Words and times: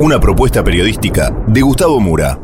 Una 0.00 0.20
propuesta 0.20 0.62
periodística 0.62 1.30
de 1.46 1.60
Gustavo 1.60 2.00
Mura. 2.00 2.38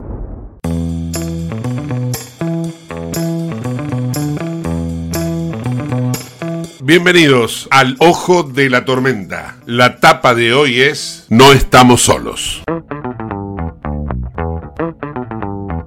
Bienvenidos 6.83 7.67
al 7.71 7.97
Ojo 7.99 8.43
de 8.43 8.69
la 8.69 8.85
Tormenta. 8.85 9.57
La 9.67 10.01
tapa 10.01 10.35
de 10.35 10.53
hoy 10.53 10.81
es 10.81 11.27
No 11.31 11.53
estamos 11.53 12.03
solos. 12.03 12.62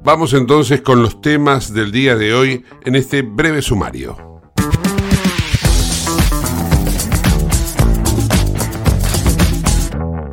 Vamos 0.03 0.33
entonces 0.33 0.81
con 0.81 1.01
los 1.01 1.21
temas 1.21 1.73
del 1.73 1.91
día 1.91 2.15
de 2.15 2.33
hoy 2.33 2.65
en 2.83 2.95
este 2.95 3.21
breve 3.21 3.61
sumario. 3.61 4.41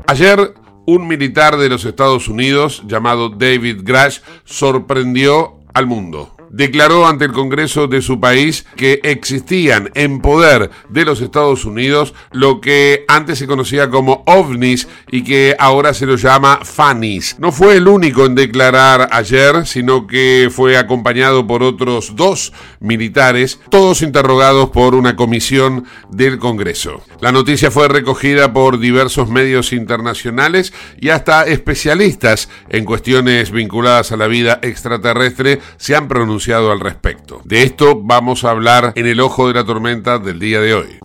Ayer, 0.07 0.55
un 0.87 1.07
militar 1.07 1.57
de 1.57 1.69
los 1.69 1.85
Estados 1.85 2.29
Unidos 2.29 2.83
llamado 2.87 3.29
David 3.29 3.81
Grash 3.83 4.21
sorprendió 4.45 5.59
al 5.73 5.87
mundo. 5.87 6.34
Declaró 6.57 7.09
ante 7.09 7.25
el 7.25 7.33
Congreso 7.33 7.89
de 7.89 8.01
su 8.01 8.21
país 8.21 8.65
que 8.77 9.01
existían 9.03 9.91
en 9.95 10.21
poder 10.21 10.71
de 10.89 11.05
los 11.05 11.21
Estados 11.21 11.65
Unidos 11.65 12.15
lo 12.31 12.61
que 12.61 13.05
antes 13.09 13.41
se 13.41 13.49
conocía 13.49 13.91
como 13.91 14.23
ovnis 14.25 14.87
y 15.11 15.25
que 15.25 15.57
ahora 15.59 15.93
se 15.95 16.07
lo 16.07 16.15
llama 16.15 16.61
FANIS. 16.63 17.41
No 17.41 17.51
fue 17.51 17.79
el 17.79 17.89
único 17.89 18.25
en 18.25 18.37
declarar 18.37 19.09
ayer, 19.11 19.67
sino 19.67 20.07
que 20.07 20.49
fue 20.49 20.77
acompañado 20.77 21.45
por 21.45 21.65
otros 21.65 22.15
dos 22.15 22.53
militares, 22.79 23.59
todos 23.69 24.03
interrogados 24.03 24.71
por 24.71 24.95
una 24.95 25.17
comisión 25.17 25.87
del 26.09 26.39
Congreso. 26.39 27.03
La 27.21 27.33
noticia 27.33 27.73
fue 27.73 27.89
recogida 27.89 28.53
por 28.53 28.79
diversos 28.79 29.29
medios 29.29 29.73
internacionales 29.73 30.73
y 31.01 31.09
hasta 31.09 31.47
especialistas 31.47 32.49
en 32.69 32.85
cuestiones 32.85 33.51
vinculadas 33.51 34.13
a 34.13 34.17
la 34.17 34.29
vida 34.29 34.61
extraterrestre 34.63 35.59
se 35.79 35.97
han 35.97 36.07
pronunciado 36.07 36.44
al 36.53 36.81
respecto. 36.81 37.41
De 37.45 37.63
esto 37.63 38.03
vamos 38.03 38.45
a 38.45 38.51
hablar 38.51 38.93
en 38.97 39.07
el 39.07 39.21
ojo 39.21 39.49
de 39.49 39.55
la 39.55 39.65
tormenta 39.65 40.19
del 40.19 40.39
día 40.39 40.61
de 40.61 40.75
hoy. 40.75 40.99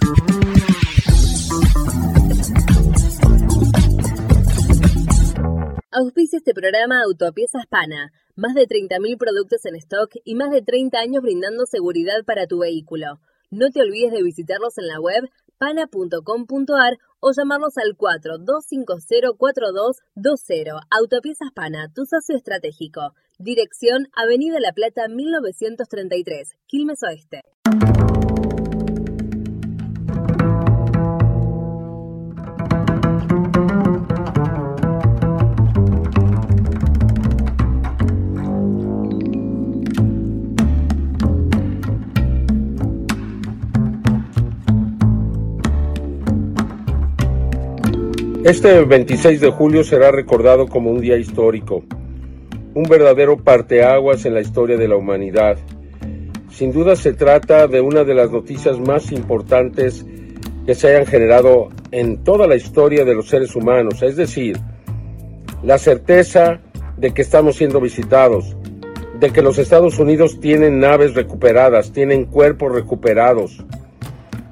Auspicia 5.92 6.38
este 6.38 6.54
programa 6.54 7.02
Autopiezas 7.04 7.66
Pana. 7.68 8.12
Más 8.36 8.54
de 8.54 8.68
30.000 8.68 9.18
productos 9.18 9.66
en 9.66 9.76
stock 9.78 10.12
y 10.26 10.36
más 10.36 10.52
de 10.52 10.62
30 10.62 11.00
años 11.00 11.24
brindando 11.24 11.66
seguridad 11.66 12.26
para 12.26 12.46
tu 12.46 12.60
vehículo. 12.60 13.22
No 13.50 13.72
te 13.72 13.82
olvides 13.82 14.12
de 14.12 14.22
visitarlos 14.24 14.78
en 14.78 14.88
la 14.88 15.00
web 15.00 15.30
pana.com.ar 15.58 16.98
o 17.22 17.32
llamarlos 17.32 17.78
al 17.78 17.96
42504220. 17.98 20.82
Autopiezas 20.90 21.52
Pana, 21.54 21.88
tu 21.94 22.06
socio 22.06 22.36
estratégico. 22.36 23.14
Dirección 23.42 24.10
Avenida 24.18 24.60
La 24.60 24.74
Plata 24.74 25.08
1933, 25.08 26.58
Quilmes 26.68 27.02
Oeste. 27.04 27.42
Este 48.44 48.84
26 48.84 49.40
de 49.40 49.50
julio 49.50 49.86
será 49.86 50.12
recordado 50.12 50.68
como 50.68 50.92
un 50.92 51.00
día 51.00 51.16
histórico, 51.16 51.86
un 52.80 52.86
verdadero 52.86 53.36
parteaguas 53.36 54.26
en 54.26 54.34
la 54.34 54.40
historia 54.40 54.78
de 54.78 54.88
la 54.88 54.96
humanidad. 54.96 55.58
Sin 56.50 56.72
duda 56.72 56.96
se 56.96 57.12
trata 57.12 57.68
de 57.68 57.82
una 57.82 58.06
de 58.06 58.14
las 58.14 58.32
noticias 58.32 58.80
más 58.80 59.12
importantes 59.12 60.06
que 60.66 60.76
se 60.76 60.88
hayan 60.88 61.06
generado 61.06 61.68
en 61.92 62.24
toda 62.24 62.48
la 62.48 62.56
historia 62.56 63.04
de 63.04 63.14
los 63.14 63.28
seres 63.28 63.54
humanos, 63.54 64.02
es 64.02 64.16
decir, 64.16 64.58
la 65.62 65.78
certeza 65.78 66.62
de 66.96 67.14
que 67.14 67.22
estamos 67.22 67.58
siendo 67.58 67.82
visitados, 67.82 68.56
de 69.20 69.30
que 69.32 69.42
los 69.42 69.58
Estados 69.58 70.00
Unidos 70.00 70.40
tienen 70.40 70.80
naves 70.80 71.16
recuperadas, 71.16 71.92
tienen 71.92 72.28
cuerpos 72.28 72.72
recuperados, 72.72 73.62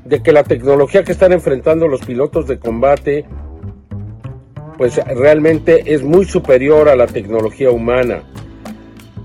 de 0.03 0.21
que 0.21 0.33
la 0.33 0.43
tecnología 0.43 1.05
que 1.05 1.13
están 1.13 1.31
enfrentando 1.31 1.87
los 1.87 2.01
pilotos 2.01 2.45
de 2.45 2.59
combate 2.59 3.25
pues 4.77 4.97
realmente 5.05 5.93
es 5.93 6.03
muy 6.03 6.25
superior 6.25 6.87
a 6.89 6.95
la 6.95 7.07
tecnología 7.07 7.71
humana. 7.71 8.23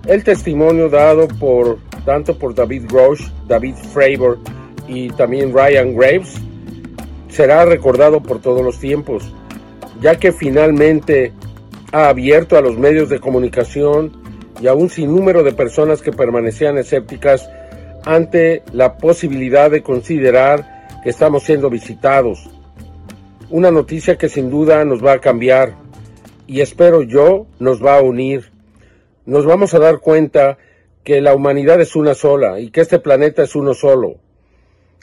El 0.06 0.24
testimonio 0.24 0.88
dado 0.88 1.28
por 1.28 1.78
tanto 2.04 2.38
por 2.38 2.54
David 2.54 2.84
Grosh, 2.90 3.28
David 3.46 3.74
Fravor 3.92 4.38
y 4.88 5.10
también 5.10 5.52
Ryan 5.52 5.94
Graves 5.94 6.34
será 7.28 7.64
recordado 7.64 8.22
por 8.22 8.40
todos 8.40 8.64
los 8.64 8.78
tiempos, 8.80 9.32
ya 10.00 10.16
que 10.16 10.32
finalmente 10.32 11.32
ha 11.92 12.08
abierto 12.08 12.56
a 12.56 12.60
los 12.60 12.76
medios 12.78 13.08
de 13.08 13.20
comunicación 13.20 14.12
y 14.60 14.66
a 14.66 14.74
un 14.74 14.88
sinnúmero 14.88 15.42
de 15.42 15.52
personas 15.52 16.02
que 16.02 16.12
permanecían 16.12 16.78
escépticas 16.78 17.48
ante 18.04 18.62
la 18.72 18.96
posibilidad 18.96 19.70
de 19.70 19.82
considerar 19.82 20.88
que 21.04 21.10
estamos 21.10 21.44
siendo 21.44 21.70
visitados 21.70 22.50
una 23.52 23.70
noticia 23.70 24.16
que 24.16 24.30
sin 24.30 24.50
duda 24.50 24.82
nos 24.86 25.04
va 25.04 25.12
a 25.12 25.20
cambiar 25.20 25.74
y 26.46 26.62
espero 26.62 27.02
yo 27.02 27.46
nos 27.58 27.84
va 27.84 27.98
a 27.98 28.02
unir. 28.02 28.50
Nos 29.26 29.44
vamos 29.44 29.74
a 29.74 29.78
dar 29.78 29.98
cuenta 29.98 30.56
que 31.04 31.20
la 31.20 31.34
humanidad 31.34 31.78
es 31.78 31.94
una 31.94 32.14
sola 32.14 32.60
y 32.60 32.70
que 32.70 32.80
este 32.80 32.98
planeta 32.98 33.42
es 33.42 33.54
uno 33.54 33.74
solo, 33.74 34.14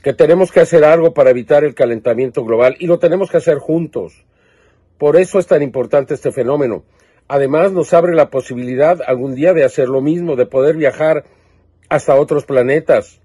que 0.02 0.14
tenemos 0.14 0.52
que 0.52 0.62
hacer 0.62 0.84
algo 0.84 1.14
para 1.14 1.30
evitar 1.30 1.64
el 1.64 1.76
calentamiento 1.76 2.44
global 2.44 2.76
y 2.80 2.88
lo 2.88 2.98
tenemos 2.98 3.30
que 3.30 3.38
hacer 3.38 3.60
juntos. 3.60 4.26
Por 4.98 5.16
eso 5.16 5.38
es 5.38 5.46
tan 5.46 5.62
importante 5.62 6.16
este 6.16 6.32
fenómeno. 6.32 6.84
Además 7.28 7.72
nos 7.72 7.94
abre 7.94 8.16
la 8.16 8.32
posibilidad 8.32 9.00
algún 9.06 9.36
día 9.36 9.54
de 9.54 9.64
hacer 9.64 9.90
lo 9.90 10.02
mismo, 10.02 10.36
de 10.36 10.48
poder 10.48 10.76
viajar 10.76 11.24
hasta 11.88 12.16
otros 12.16 12.46
planetas. 12.46 13.22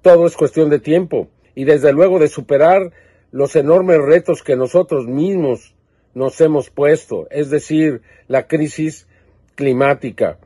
Todo 0.00 0.28
es 0.28 0.36
cuestión 0.36 0.70
de 0.70 0.78
tiempo 0.78 1.26
y 1.56 1.64
desde 1.64 1.92
luego 1.92 2.20
de 2.20 2.28
superar 2.28 2.92
los 3.32 3.56
enormes 3.56 3.98
retos 3.98 4.42
que 4.42 4.56
nosotros 4.56 5.06
mismos 5.06 5.74
nos 6.14 6.40
hemos 6.40 6.70
puesto, 6.70 7.26
es 7.30 7.50
decir, 7.50 8.02
la 8.26 8.46
crisis 8.46 9.06
climática, 9.54 10.38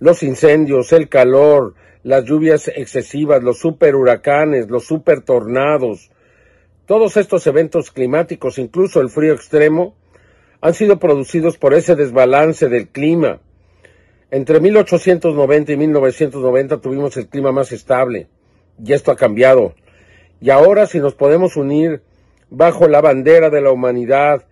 los 0.00 0.22
incendios, 0.22 0.92
el 0.92 1.08
calor, 1.08 1.74
las 2.02 2.24
lluvias 2.24 2.68
excesivas, 2.68 3.42
los 3.42 3.58
superhuracanes, 3.58 4.70
los 4.70 4.84
supertornados, 4.84 6.10
todos 6.86 7.16
estos 7.16 7.46
eventos 7.46 7.90
climáticos, 7.90 8.58
incluso 8.58 9.00
el 9.00 9.08
frío 9.08 9.34
extremo, 9.34 9.96
han 10.60 10.74
sido 10.74 10.98
producidos 10.98 11.58
por 11.58 11.74
ese 11.74 11.96
desbalance 11.96 12.68
del 12.68 12.88
clima. 12.88 13.40
Entre 14.30 14.60
1890 14.60 15.72
y 15.72 15.76
1990 15.76 16.80
tuvimos 16.80 17.16
el 17.16 17.28
clima 17.28 17.52
más 17.52 17.72
estable 17.72 18.28
y 18.84 18.92
esto 18.92 19.10
ha 19.10 19.16
cambiado. 19.16 19.74
Y 20.40 20.50
ahora 20.50 20.86
si 20.86 21.00
nos 21.00 21.14
podemos 21.14 21.56
unir 21.56 22.02
bajo 22.50 22.88
la 22.88 23.00
bandera 23.00 23.50
de 23.50 23.60
la 23.60 23.70
humanidad, 23.70 24.46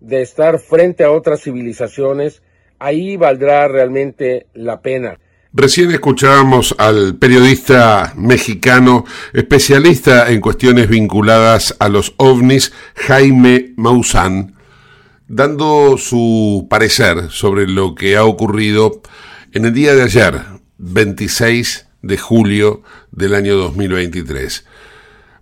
de 0.00 0.22
estar 0.22 0.58
frente 0.58 1.04
a 1.04 1.10
otras 1.10 1.42
civilizaciones, 1.42 2.42
ahí 2.78 3.16
valdrá 3.16 3.68
realmente 3.68 4.46
la 4.54 4.80
pena. 4.80 5.18
Recién 5.52 5.90
escuchábamos 5.90 6.76
al 6.78 7.16
periodista 7.16 8.12
mexicano 8.16 9.04
especialista 9.32 10.30
en 10.30 10.40
cuestiones 10.40 10.88
vinculadas 10.88 11.74
a 11.80 11.88
los 11.88 12.14
ovnis, 12.18 12.72
Jaime 12.94 13.72
Maussan, 13.76 14.54
dando 15.26 15.98
su 15.98 16.68
parecer 16.70 17.30
sobre 17.30 17.66
lo 17.66 17.96
que 17.96 18.16
ha 18.16 18.24
ocurrido 18.24 19.02
en 19.52 19.64
el 19.64 19.74
día 19.74 19.94
de 19.94 20.02
ayer, 20.02 20.40
26 20.78 21.88
de 22.02 22.16
julio 22.16 22.82
del 23.10 23.34
año 23.34 23.56
2023 23.56 24.64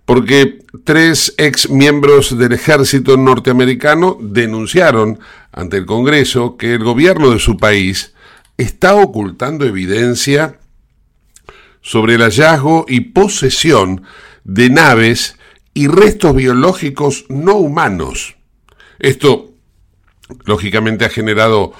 porque 0.09 0.57
tres 0.85 1.35
ex 1.37 1.69
miembros 1.69 2.35
del 2.35 2.53
ejército 2.53 3.15
norteamericano 3.15 4.17
denunciaron 4.19 5.19
ante 5.51 5.77
el 5.77 5.85
Congreso 5.85 6.57
que 6.57 6.73
el 6.73 6.83
gobierno 6.83 7.29
de 7.29 7.37
su 7.37 7.57
país 7.57 8.15
está 8.57 8.95
ocultando 8.95 9.67
evidencia 9.67 10.57
sobre 11.81 12.15
el 12.15 12.23
hallazgo 12.23 12.85
y 12.87 13.01
posesión 13.01 14.01
de 14.43 14.71
naves 14.71 15.37
y 15.75 15.85
restos 15.85 16.35
biológicos 16.35 17.25
no 17.29 17.57
humanos. 17.57 18.35
Esto, 18.97 19.51
lógicamente, 20.43 21.05
ha 21.05 21.09
generado 21.09 21.71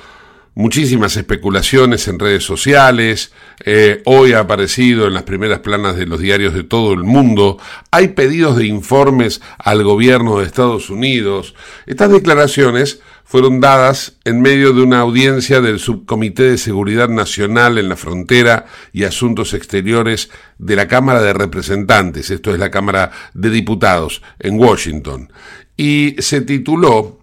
muchísimas 0.56 1.16
especulaciones 1.16 2.08
en 2.08 2.20
redes 2.20 2.44
sociales, 2.44 3.32
eh, 3.66 4.02
hoy 4.06 4.34
ha 4.34 4.40
aparecido 4.40 5.08
en 5.08 5.14
las 5.14 5.24
primeras 5.24 5.60
planas 5.60 5.96
de 5.96 6.06
los 6.06 6.20
diarios 6.20 6.54
de 6.54 6.64
todo 6.64 6.94
el 6.94 7.04
mundo, 7.04 7.58
hay 7.92 8.10
pedidos 8.10 8.58
de 8.58 8.66
informes 8.66 9.42
al 9.58 9.84
gobierno 9.84 10.40
de 10.40 10.46
Estados 10.46 10.90
Unidos. 10.90 11.56
Estas 11.86 12.12
declaraciones 12.12 13.02
fueron 13.24 13.60
dadas 13.60 14.18
en 14.26 14.42
medio 14.42 14.74
de 14.74 14.82
una 14.82 15.02
audiencia 15.02 15.62
del 15.62 15.80
Subcomité 15.80 16.44
de 16.44 16.58
Seguridad 16.58 17.10
Nacional 17.10 17.78
en 17.78 17.88
la 17.88 17.96
Frontera 17.96 18.66
y 18.92 19.04
Asuntos 19.04 19.54
Exteriores 19.54 20.32
de 20.58 20.76
la 20.76 20.88
Cámara 20.88 21.22
de 21.22 21.34
Representantes, 21.34 22.32
esto 22.32 22.52
es 22.52 22.60
la 22.60 22.72
Cámara 22.72 23.12
de 23.36 23.52
Diputados, 23.52 24.24
en 24.40 24.60
Washington, 24.60 25.32
y 25.78 26.16
se 26.18 26.42
tituló 26.42 27.19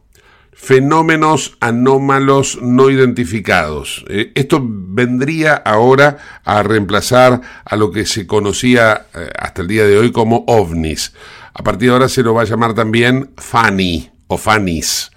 fenómenos 0.57 1.59
anómalos 1.61 2.59
no 2.63 2.89
identificados. 2.89 4.05
Eh, 4.09 4.33
esto 4.35 4.59
vendría 4.63 5.55
ahora 5.55 6.17
a 6.45 6.63
reemplazar 6.63 7.43
a 7.65 7.77
lo 7.77 7.93
que 7.93 8.07
se 8.07 8.27
conocía 8.27 9.07
eh, 9.15 9.29
hasta 9.39 9.61
el 9.61 9.69
día 9.69 9.85
de 9.85 9.99
hoy 9.99 10.13
como 10.13 10.45
ovnis. 10.49 11.13
A 11.53 11.63
partir 11.63 11.91
de 11.91 11.93
ahora 11.93 12.09
se 12.09 12.23
lo 12.23 12.33
va 12.33 12.43
a 12.43 12.47
llamar 12.47 12.75
también 12.75 13.33
FANI 13.37 14.11
o 14.29 14.39
FANIS, 14.39 15.11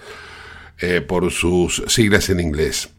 eh, 0.77 1.01
por 1.01 1.31
sus 1.31 1.83
siglas 1.88 2.30
en 2.30 2.42
inglés. 2.42 2.89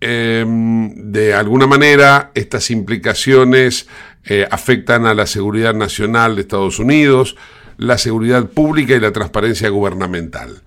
Em, 0.00 1.10
de 1.10 1.34
alguna 1.34 1.66
manera, 1.66 2.30
estas 2.34 2.70
implicaciones 2.70 3.88
afectan 4.50 5.06
a 5.06 5.14
la 5.14 5.26
seguridad 5.26 5.72
nacional 5.74 6.36
de 6.36 6.42
Estados 6.42 6.78
Unidos, 6.78 7.34
la 7.78 7.96
seguridad 7.96 8.44
pública 8.44 8.94
y 8.94 9.00
la 9.00 9.10
transparencia 9.10 9.70
gubernamental. 9.70 10.62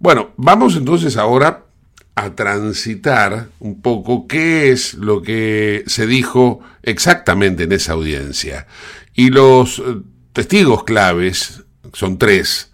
Bueno, 0.00 0.30
vamos 0.38 0.76
entonces 0.76 1.18
ahora 1.18 1.66
a 2.14 2.34
transitar 2.34 3.48
un 3.60 3.82
poco 3.82 4.26
qué 4.26 4.72
es 4.72 4.94
lo 4.94 5.20
que 5.20 5.84
se 5.86 6.06
dijo 6.06 6.60
exactamente 6.82 7.64
en 7.64 7.72
esa 7.72 7.92
audiencia. 7.92 8.66
Y 9.12 9.28
los 9.28 9.78
eh, 9.78 9.82
testigos 10.32 10.84
claves, 10.84 11.64
son 11.92 12.16
tres, 12.16 12.72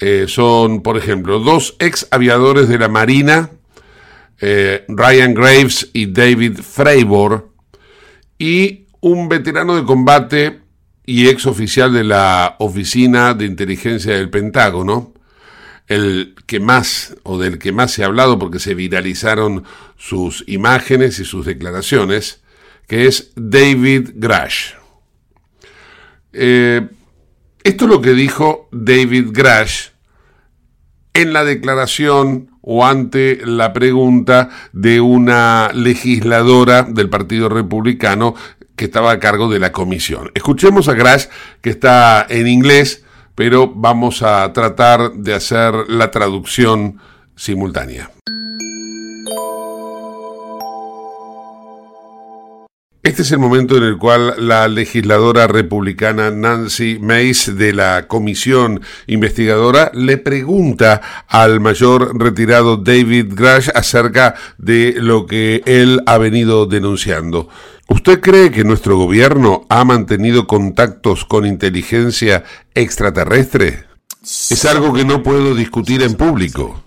eh, 0.00 0.24
son, 0.26 0.82
por 0.82 0.98
ejemplo, 0.98 1.38
dos 1.38 1.76
ex 1.78 2.08
aviadores 2.10 2.68
de 2.68 2.78
la 2.80 2.88
Marina, 2.88 3.50
eh, 4.40 4.84
Ryan 4.88 5.34
Graves 5.34 5.90
y 5.92 6.06
David 6.06 6.58
Fravor, 6.58 7.52
y 8.36 8.86
un 9.00 9.28
veterano 9.28 9.76
de 9.76 9.84
combate 9.84 10.58
y 11.06 11.28
ex 11.28 11.46
oficial 11.46 11.92
de 11.92 12.02
la 12.02 12.56
Oficina 12.58 13.32
de 13.34 13.44
Inteligencia 13.44 14.14
del 14.14 14.28
Pentágono, 14.28 15.14
el 15.88 16.34
que 16.46 16.60
más 16.60 17.16
o 17.22 17.38
del 17.38 17.58
que 17.58 17.72
más 17.72 17.92
se 17.92 18.02
ha 18.02 18.06
hablado 18.06 18.38
porque 18.38 18.58
se 18.58 18.74
viralizaron 18.74 19.64
sus 19.96 20.44
imágenes 20.46 21.18
y 21.18 21.24
sus 21.24 21.46
declaraciones, 21.46 22.40
que 22.86 23.06
es 23.06 23.32
David 23.34 24.10
Grash. 24.14 24.74
Eh, 26.32 26.86
esto 27.64 27.84
es 27.84 27.90
lo 27.90 28.00
que 28.00 28.12
dijo 28.12 28.68
David 28.70 29.28
Grash 29.32 29.88
en 31.14 31.32
la 31.32 31.44
declaración 31.44 32.50
o 32.60 32.86
ante 32.86 33.40
la 33.44 33.72
pregunta 33.72 34.50
de 34.72 35.00
una 35.00 35.70
legisladora 35.72 36.82
del 36.82 37.08
Partido 37.08 37.48
Republicano 37.48 38.34
que 38.76 38.84
estaba 38.84 39.10
a 39.10 39.18
cargo 39.18 39.48
de 39.48 39.58
la 39.58 39.72
comisión. 39.72 40.30
Escuchemos 40.34 40.88
a 40.88 40.94
Grash, 40.94 41.26
que 41.60 41.70
está 41.70 42.26
en 42.28 42.46
inglés, 42.46 43.04
pero 43.38 43.72
vamos 43.72 44.24
a 44.24 44.52
tratar 44.52 45.12
de 45.12 45.32
hacer 45.32 45.72
la 45.86 46.10
traducción 46.10 46.98
simultánea. 47.36 48.10
Este 53.04 53.22
es 53.22 53.30
el 53.30 53.38
momento 53.38 53.76
en 53.76 53.84
el 53.84 53.96
cual 53.96 54.34
la 54.38 54.66
legisladora 54.66 55.46
republicana 55.46 56.32
Nancy 56.32 56.98
Mace 57.00 57.52
de 57.52 57.72
la 57.72 58.08
comisión 58.08 58.80
investigadora 59.06 59.92
le 59.94 60.18
pregunta 60.18 61.00
al 61.28 61.60
mayor 61.60 62.20
retirado 62.20 62.76
David 62.76 63.34
Grash 63.36 63.68
acerca 63.72 64.34
de 64.58 64.96
lo 64.98 65.26
que 65.26 65.62
él 65.64 66.02
ha 66.06 66.18
venido 66.18 66.66
denunciando. 66.66 67.48
¿Usted 67.88 68.20
cree 68.20 68.50
que 68.50 68.64
nuestro 68.64 68.98
gobierno 68.98 69.64
ha 69.70 69.82
mantenido 69.82 70.46
contactos 70.46 71.24
con 71.24 71.46
inteligencia 71.46 72.44
extraterrestre? 72.74 73.84
Es 74.22 74.64
algo 74.66 74.92
que 74.92 75.06
no 75.06 75.22
puedo 75.22 75.54
discutir 75.54 76.02
en 76.02 76.14
público. 76.14 76.82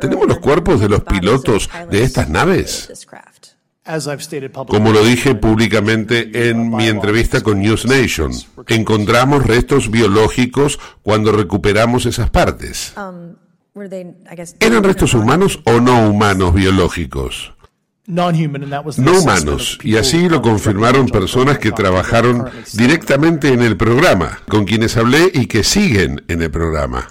¿Tenemos 0.00 0.26
los 0.26 0.38
cuerpos 0.38 0.80
de 0.80 0.88
los 0.88 1.04
pilotos 1.04 1.70
de 1.90 2.02
estas 2.02 2.28
naves? 2.28 3.06
Como 4.68 4.92
lo 4.92 5.04
dije 5.04 5.36
públicamente 5.36 6.48
en 6.50 6.70
mi 6.70 6.88
entrevista 6.88 7.40
con 7.42 7.60
News 7.60 7.86
Nation, 7.86 8.32
encontramos 8.66 9.46
restos 9.46 9.92
biológicos 9.92 10.80
cuando 11.02 11.30
recuperamos 11.30 12.04
esas 12.04 12.30
partes. 12.30 12.94
¿Eran 14.58 14.82
restos 14.82 15.14
humanos 15.14 15.60
o 15.64 15.80
no 15.80 16.08
humanos 16.08 16.52
biológicos? 16.54 17.54
No 18.06 18.28
humanos, 18.28 19.78
y 19.82 19.96
así 19.96 20.28
lo 20.28 20.40
confirmaron 20.40 21.08
personas 21.08 21.58
que 21.58 21.72
trabajaron 21.72 22.48
directamente 22.72 23.48
en 23.48 23.62
el 23.62 23.76
programa, 23.76 24.40
con 24.48 24.64
quienes 24.64 24.96
hablé 24.96 25.30
y 25.34 25.46
que 25.46 25.64
siguen 25.64 26.24
en 26.28 26.42
el 26.42 26.50
programa. 26.50 27.08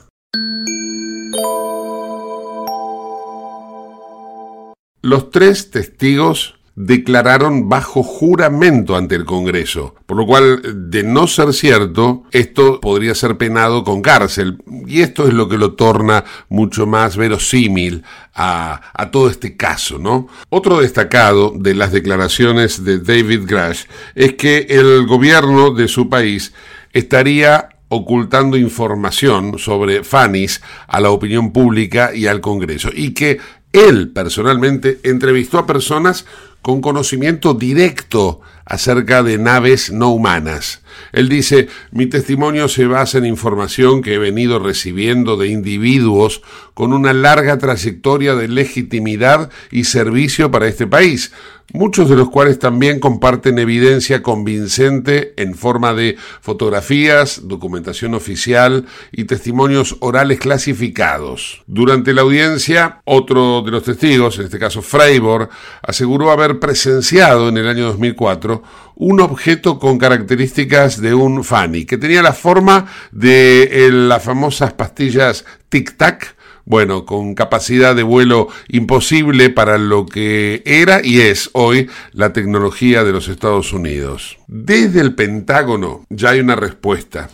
Los 5.01 5.29
tres 5.29 5.69
testigos 5.69 6.55
declararon 6.75 7.69
bajo 7.69 8.03
juramento 8.03 8.97
ante 8.97 9.15
el 9.15 9.23
Congreso, 9.23 9.95
por 10.05 10.17
lo 10.17 10.25
cual, 10.25 10.89
de 10.91 11.03
no 11.03 11.25
ser 11.25 11.53
cierto, 11.53 12.23
esto 12.31 12.81
podría 12.81 13.15
ser 13.15 13.37
penado 13.37 13.83
con 13.85 14.01
cárcel, 14.01 14.57
y 14.85 15.01
esto 15.01 15.25
es 15.27 15.33
lo 15.33 15.47
que 15.47 15.57
lo 15.57 15.73
torna 15.73 16.25
mucho 16.49 16.85
más 16.85 17.15
verosímil 17.15 18.03
a, 18.33 18.81
a 18.93 19.09
todo 19.09 19.29
este 19.29 19.55
caso, 19.55 19.99
¿no? 19.99 20.27
Otro 20.49 20.81
destacado 20.81 21.53
de 21.55 21.75
las 21.75 21.93
declaraciones 21.93 22.83
de 22.83 22.99
David 22.99 23.43
Grash 23.45 23.85
es 24.13 24.33
que 24.33 24.67
el 24.69 25.07
gobierno 25.07 25.71
de 25.71 25.87
su 25.87 26.09
país 26.09 26.53
estaría 26.91 27.69
ocultando 27.87 28.57
información 28.57 29.59
sobre 29.59 30.03
FANIS 30.03 30.61
a 30.87 30.99
la 30.99 31.11
opinión 31.11 31.53
pública 31.53 32.13
y 32.13 32.27
al 32.27 32.41
Congreso, 32.41 32.89
y 32.93 33.13
que 33.13 33.39
él 33.75 34.09
personalmente 34.09 34.99
entrevistó 35.03 35.57
a 35.57 35.65
personas 35.65 36.25
con 36.61 36.81
conocimiento 36.81 37.53
directo 37.53 38.41
acerca 38.65 39.21
de 39.21 39.37
naves 39.37 39.91
no 39.91 40.09
humanas. 40.09 40.81
Él 41.11 41.29
dice, 41.29 41.67
mi 41.91 42.07
testimonio 42.07 42.67
se 42.67 42.87
basa 42.87 43.19
en 43.19 43.25
información 43.25 44.01
que 44.01 44.15
he 44.15 44.17
venido 44.17 44.57
recibiendo 44.59 45.37
de 45.37 45.49
individuos 45.49 46.41
con 46.73 46.93
una 46.93 47.13
larga 47.13 47.57
trayectoria 47.57 48.33
de 48.33 48.47
legitimidad 48.47 49.51
y 49.71 49.83
servicio 49.83 50.49
para 50.49 50.67
este 50.67 50.87
país, 50.87 51.31
muchos 51.73 52.09
de 52.09 52.15
los 52.15 52.29
cuales 52.29 52.59
también 52.59 52.99
comparten 52.99 53.59
evidencia 53.59 54.23
convincente 54.23 55.33
en 55.37 55.55
forma 55.55 55.93
de 55.93 56.17
fotografías, 56.41 57.41
documentación 57.47 58.13
oficial 58.13 58.85
y 59.11 59.25
testimonios 59.25 59.97
orales 59.99 60.39
clasificados. 60.39 61.63
Durante 61.67 62.13
la 62.13 62.21
audiencia, 62.21 63.01
otro 63.05 63.61
de 63.65 63.71
los 63.71 63.83
testigos, 63.83 64.37
en 64.39 64.45
este 64.45 64.59
caso 64.59 64.81
Freibor, 64.81 65.49
aseguró 65.81 66.31
haber 66.31 66.59
presenciado 66.59 67.49
en 67.49 67.57
el 67.57 67.67
año 67.67 67.85
2004 67.85 68.63
un 68.95 69.19
objeto 69.19 69.79
con 69.79 69.97
características 69.97 71.01
de 71.01 71.13
un 71.13 71.43
Fanny, 71.43 71.85
que 71.85 71.97
tenía 71.97 72.21
la 72.21 72.33
forma 72.33 72.85
de 73.11 73.63
eh, 73.63 73.91
las 73.91 74.23
famosas 74.23 74.73
pastillas 74.73 75.45
Tic 75.69 75.97
Tac, 75.97 76.35
bueno, 76.65 77.05
con 77.05 77.35
capacidad 77.35 77.95
de 77.95 78.03
vuelo 78.03 78.47
imposible 78.67 79.49
para 79.51 79.77
lo 79.77 80.05
que 80.05 80.63
era 80.65 80.99
y 81.03 81.19
es 81.19 81.51
hoy 81.53 81.89
la 82.11 82.33
tecnología 82.33 83.03
de 83.03 83.11
los 83.11 83.27
Estados 83.27 83.71
Unidos. 83.71 84.39
Desde 84.47 85.01
el 85.01 85.13
Pentágono 85.13 86.05
ya 86.09 86.31
hay 86.31 86.39
una 86.39 86.55
respuesta. 86.55 87.29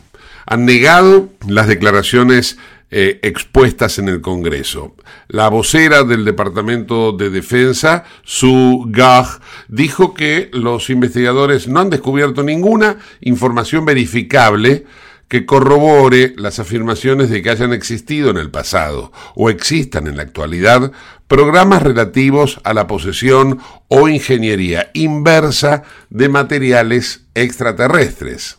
Han 0.45 0.65
negado 0.65 1.29
las 1.47 1.67
declaraciones 1.67 2.57
eh, 2.91 3.19
expuestas 3.23 3.99
en 3.99 4.09
el 4.09 4.21
Congreso. 4.21 4.95
La 5.29 5.49
vocera 5.49 6.03
del 6.03 6.25
Departamento 6.25 7.13
de 7.13 7.29
Defensa, 7.29 8.03
Sue 8.23 8.83
Gag, 8.87 9.39
dijo 9.69 10.13
que 10.13 10.49
los 10.51 10.89
investigadores 10.89 11.67
no 11.69 11.79
han 11.79 11.89
descubierto 11.89 12.43
ninguna 12.43 12.97
información 13.21 13.85
verificable 13.85 14.85
que 15.29 15.45
corrobore 15.45 16.33
las 16.35 16.59
afirmaciones 16.59 17.29
de 17.29 17.41
que 17.41 17.49
hayan 17.49 17.71
existido 17.71 18.29
en 18.31 18.37
el 18.37 18.51
pasado 18.51 19.13
o 19.33 19.49
existan 19.49 20.07
en 20.07 20.17
la 20.17 20.23
actualidad 20.23 20.91
programas 21.29 21.83
relativos 21.83 22.59
a 22.65 22.73
la 22.73 22.87
posesión 22.87 23.59
o 23.87 24.09
ingeniería 24.09 24.91
inversa 24.93 25.83
de 26.09 26.27
materiales 26.27 27.21
extraterrestres. 27.33 28.57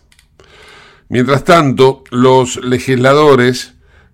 Mientras 1.10 1.44
tanto, 1.44 2.04
los 2.10 2.56
legisladores 2.64 3.71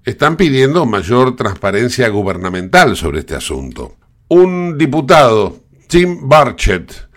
están 0.09 0.37
pidiendo 0.37 0.87
mayor 0.87 1.37
transparencia 1.37 2.09
gubernamental 2.09 2.97
sobre 2.97 3.21
este 3.21 3.35
asunto. 3.35 3.97
Un 4.29 4.79
diputado, 4.79 5.59
Tim 5.87 6.27
Barchett, 6.27 7.08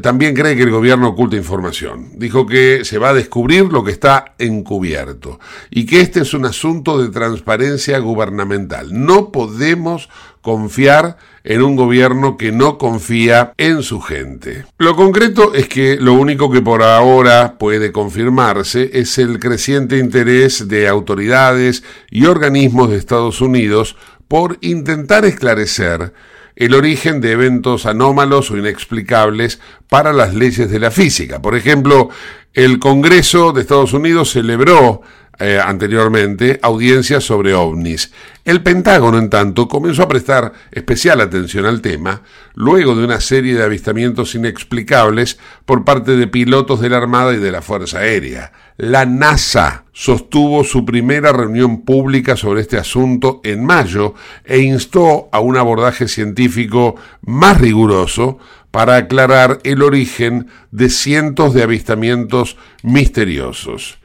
también 0.00 0.34
cree 0.34 0.56
que 0.56 0.62
el 0.62 0.70
gobierno 0.70 1.08
oculta 1.08 1.36
información. 1.36 2.12
Dijo 2.14 2.46
que 2.46 2.84
se 2.84 2.98
va 2.98 3.10
a 3.10 3.14
descubrir 3.14 3.64
lo 3.64 3.84
que 3.84 3.92
está 3.92 4.34
encubierto 4.38 5.38
y 5.70 5.84
que 5.84 6.00
este 6.00 6.20
es 6.20 6.32
un 6.32 6.46
asunto 6.46 7.02
de 7.02 7.10
transparencia 7.10 7.98
gubernamental. 7.98 8.88
No 8.92 9.30
podemos 9.30 10.08
confiar 10.40 11.18
en 11.42 11.62
un 11.62 11.76
gobierno 11.76 12.36
que 12.36 12.52
no 12.52 12.78
confía 12.78 13.52
en 13.58 13.82
su 13.82 14.00
gente. 14.00 14.64
Lo 14.78 14.96
concreto 14.96 15.54
es 15.54 15.68
que 15.68 15.96
lo 16.00 16.14
único 16.14 16.50
que 16.50 16.62
por 16.62 16.82
ahora 16.82 17.56
puede 17.58 17.92
confirmarse 17.92 18.90
es 18.94 19.18
el 19.18 19.38
creciente 19.38 19.98
interés 19.98 20.68
de 20.68 20.88
autoridades 20.88 21.82
y 22.10 22.24
organismos 22.26 22.90
de 22.90 22.96
Estados 22.96 23.40
Unidos 23.40 23.96
por 24.28 24.58
intentar 24.62 25.24
esclarecer 25.24 26.12
el 26.56 26.74
origen 26.74 27.20
de 27.20 27.32
eventos 27.32 27.86
anómalos 27.86 28.50
o 28.50 28.56
inexplicables 28.56 29.60
para 29.88 30.12
las 30.12 30.34
leyes 30.34 30.70
de 30.70 30.78
la 30.78 30.90
física. 30.90 31.42
Por 31.42 31.56
ejemplo, 31.56 32.10
el 32.52 32.78
Congreso 32.78 33.52
de 33.52 33.62
Estados 33.62 33.92
Unidos 33.92 34.30
celebró 34.30 35.02
eh, 35.38 35.60
anteriormente 35.62 36.60
audiencias 36.62 37.24
sobre 37.24 37.54
ovnis. 37.54 38.12
El 38.44 38.62
Pentágono, 38.62 39.18
en 39.18 39.30
tanto, 39.30 39.68
comenzó 39.68 40.02
a 40.02 40.08
prestar 40.08 40.52
especial 40.70 41.20
atención 41.20 41.66
al 41.66 41.80
tema 41.80 42.22
luego 42.54 42.94
de 42.94 43.04
una 43.04 43.20
serie 43.20 43.54
de 43.54 43.64
avistamientos 43.64 44.34
inexplicables 44.34 45.38
por 45.64 45.84
parte 45.84 46.16
de 46.16 46.26
pilotos 46.26 46.80
de 46.80 46.90
la 46.90 46.98
Armada 46.98 47.32
y 47.32 47.38
de 47.38 47.50
la 47.50 47.62
Fuerza 47.62 47.98
Aérea. 47.98 48.52
La 48.76 49.06
NASA 49.06 49.84
sostuvo 49.92 50.62
su 50.62 50.84
primera 50.84 51.32
reunión 51.32 51.82
pública 51.82 52.36
sobre 52.36 52.60
este 52.60 52.76
asunto 52.76 53.40
en 53.44 53.64
mayo 53.64 54.14
e 54.44 54.58
instó 54.58 55.28
a 55.32 55.40
un 55.40 55.56
abordaje 55.56 56.06
científico 56.06 56.96
más 57.22 57.60
riguroso 57.60 58.38
para 58.70 58.96
aclarar 58.96 59.60
el 59.62 59.82
origen 59.82 60.48
de 60.72 60.90
cientos 60.90 61.54
de 61.54 61.62
avistamientos 61.62 62.56
misteriosos. 62.82 63.98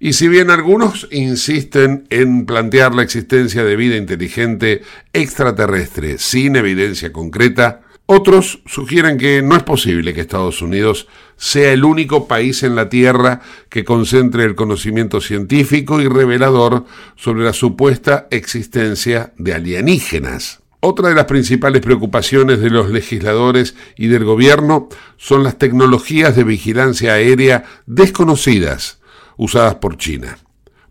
Y 0.00 0.12
si 0.12 0.28
bien 0.28 0.50
algunos 0.50 1.08
insisten 1.10 2.06
en 2.10 2.46
plantear 2.46 2.94
la 2.94 3.02
existencia 3.02 3.64
de 3.64 3.74
vida 3.74 3.96
inteligente 3.96 4.82
extraterrestre 5.12 6.18
sin 6.18 6.54
evidencia 6.54 7.12
concreta, 7.12 7.80
otros 8.06 8.60
sugieren 8.64 9.18
que 9.18 9.42
no 9.42 9.56
es 9.56 9.64
posible 9.64 10.14
que 10.14 10.20
Estados 10.20 10.62
Unidos 10.62 11.08
sea 11.36 11.72
el 11.72 11.84
único 11.84 12.28
país 12.28 12.62
en 12.62 12.76
la 12.76 12.88
Tierra 12.88 13.40
que 13.68 13.84
concentre 13.84 14.44
el 14.44 14.54
conocimiento 14.54 15.20
científico 15.20 16.00
y 16.00 16.06
revelador 16.06 16.84
sobre 17.16 17.44
la 17.44 17.52
supuesta 17.52 18.28
existencia 18.30 19.32
de 19.36 19.54
alienígenas. 19.54 20.60
Otra 20.80 21.08
de 21.08 21.16
las 21.16 21.24
principales 21.24 21.82
preocupaciones 21.82 22.60
de 22.60 22.70
los 22.70 22.88
legisladores 22.88 23.74
y 23.96 24.06
del 24.06 24.24
gobierno 24.24 24.88
son 25.16 25.42
las 25.42 25.58
tecnologías 25.58 26.36
de 26.36 26.44
vigilancia 26.44 27.14
aérea 27.14 27.64
desconocidas 27.86 28.97
usadas 29.38 29.76
por 29.76 29.96
China 29.96 30.36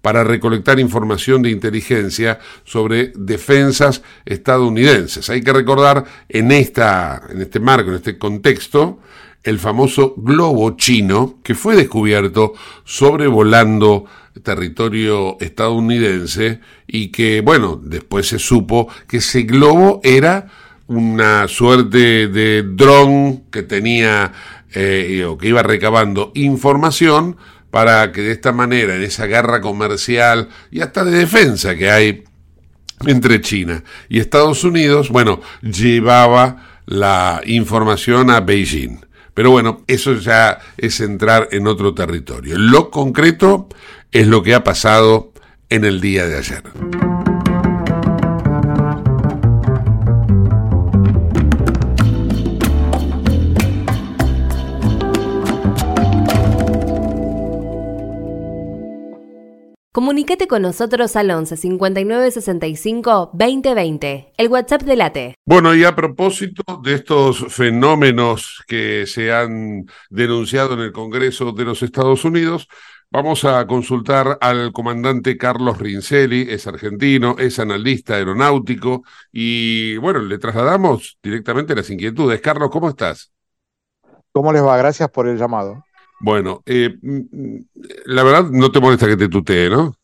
para 0.02 0.24
recolectar 0.24 0.80
información 0.80 1.42
de 1.42 1.50
inteligencia 1.50 2.40
sobre 2.64 3.12
defensas 3.16 4.02
estadounidenses. 4.26 5.30
Hay 5.30 5.42
que 5.42 5.52
recordar 5.52 6.06
en, 6.30 6.52
esta, 6.52 7.22
en 7.30 7.42
este 7.42 7.60
marco, 7.60 7.90
en 7.90 7.98
este 7.98 8.18
contexto, 8.18 9.00
el 9.44 9.60
famoso 9.60 10.14
globo 10.18 10.78
chino 10.78 11.40
que 11.44 11.56
fue 11.56 11.76
descubierto 11.76 12.54
sobrevolando 12.84 14.06
territorio 14.44 15.38
estadounidense 15.40 16.60
y 16.86 17.10
que, 17.10 17.42
bueno, 17.42 17.80
después 17.82 18.28
se 18.28 18.40
supo 18.40 18.88
que 19.08 19.18
ese 19.18 19.44
globo 19.44 20.00
era 20.04 20.48
una 20.88 21.48
suerte 21.48 22.28
de 22.28 22.64
dron 22.64 23.50
que 23.52 23.64
tenía 23.64 24.32
eh, 24.74 25.26
o 25.28 25.38
que 25.38 25.50
iba 25.50 25.64
recabando 25.64 26.32
información 26.36 27.38
para 27.72 28.12
que 28.12 28.22
de 28.22 28.32
esta 28.32 28.52
manera, 28.52 28.96
en 28.96 29.04
esa 29.04 29.26
guerra 29.26 29.62
comercial 29.62 30.50
y 30.72 30.82
hasta 30.82 31.04
de 31.04 31.12
defensa 31.12 31.76
que 31.76 31.92
hay 31.92 32.24
entre 33.06 33.42
China 33.42 33.84
y 34.10 34.20
Estados 34.20 34.64
Unidos, 34.64 35.10
bueno, 35.10 35.42
llevaba 35.62 36.82
la 36.86 37.42
información 37.46 38.32
a 38.32 38.40
Beijing. 38.40 39.00
Pero 39.34 39.52
bueno, 39.52 39.84
eso 39.86 40.14
ya 40.16 40.58
es 40.78 41.00
entrar 41.00 41.50
en 41.52 41.68
otro 41.68 41.94
territorio. 41.94 42.58
Lo 42.58 42.90
concreto 42.90 43.70
es 44.12 44.26
lo 44.26 44.42
que 44.42 44.56
ha 44.56 44.64
pasado 44.64 45.32
en 45.70 45.86
el 45.86 46.02
día 46.02 46.26
de 46.26 46.38
ayer. 46.38 46.64
Comunicate 59.98 60.48
con 60.48 60.62
nosotros 60.62 61.16
al 61.16 61.32
11 61.32 61.58
59 61.58 62.30
65 62.30 63.32
2020, 63.34 64.32
el 64.38 64.48
WhatsApp 64.48 64.84
de 64.84 64.96
Late. 64.96 65.36
Bueno, 65.44 65.74
y 65.74 65.86
a 65.86 65.96
propósito 65.96 66.62
de 66.84 66.94
estos 66.94 67.52
fenómenos 67.52 68.64
que 68.68 69.08
se 69.08 69.34
han 69.34 69.88
denunciado 70.12 70.76
en 70.76 70.82
el 70.82 70.92
Congreso 70.92 71.52
de 71.52 71.66
los 71.66 71.82
Estados 71.82 72.24
Unidos, 72.26 72.68
Vamos 73.10 73.46
a 73.46 73.66
consultar 73.66 74.38
al 74.42 74.74
comandante 74.74 75.38
Carlos 75.38 75.80
Rincelli, 75.80 76.46
es 76.50 76.68
argentino, 76.68 77.38
es 77.40 77.58
analista 77.58 78.16
aeronáutico 78.16 79.04
y 79.32 79.96
bueno, 79.98 80.20
le 80.20 80.38
trasladamos 80.38 81.18
directamente 81.24 81.74
las 81.74 81.90
inquietudes. 81.90 82.42
Carlos, 82.42 82.70
¿cómo 82.70 82.90
estás? 82.90 83.32
¿Cómo 84.34 84.52
les 84.52 84.62
va? 84.62 84.76
Gracias 84.76 85.10
por 85.10 85.30
el 85.30 85.38
llamado. 85.38 85.87
Bueno, 86.20 86.64
eh, 86.66 86.98
mm, 87.02 87.20
mm, 87.32 87.66
la 88.06 88.24
verdad 88.24 88.50
no 88.50 88.72
te 88.72 88.80
molesta 88.80 89.08
que 89.08 89.18
te 89.18 89.30
tutee, 89.30 89.70
¿no? 89.70 89.96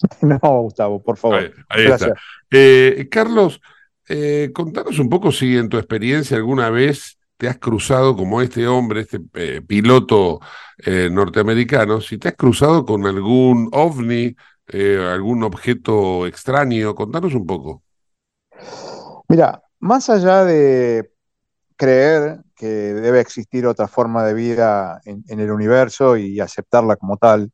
No, 0.22 0.38
Gustavo, 0.62 1.02
por 1.02 1.16
favor. 1.16 1.52
Ahí, 1.68 1.86
está. 1.86 2.12
Eh, 2.50 3.08
Carlos, 3.10 3.60
eh, 4.08 4.50
contanos 4.54 4.98
un 4.98 5.08
poco 5.08 5.32
si 5.32 5.56
en 5.56 5.68
tu 5.68 5.78
experiencia 5.78 6.36
alguna 6.36 6.70
vez 6.70 7.18
te 7.36 7.48
has 7.48 7.58
cruzado 7.58 8.16
como 8.16 8.40
este 8.40 8.66
hombre, 8.66 9.00
este 9.00 9.20
eh, 9.34 9.60
piloto 9.66 10.40
norteamericano, 11.10 12.00
si 12.00 12.18
te 12.18 12.28
has 12.28 12.34
cruzado 12.34 12.84
con 12.84 13.06
algún 13.06 13.70
ovni, 13.72 14.36
algún 14.68 15.42
objeto 15.42 16.26
extraño, 16.26 16.94
contanos 16.94 17.34
un 17.34 17.46
poco. 17.46 17.82
Mira, 19.28 19.62
más 19.80 20.10
allá 20.10 20.44
de 20.44 21.10
creer 21.76 22.40
que 22.56 22.66
debe 22.66 23.20
existir 23.20 23.66
otra 23.66 23.86
forma 23.86 24.24
de 24.24 24.34
vida 24.34 25.00
en, 25.04 25.22
en 25.28 25.40
el 25.40 25.50
universo 25.50 26.16
y 26.16 26.40
aceptarla 26.40 26.96
como 26.96 27.16
tal. 27.16 27.50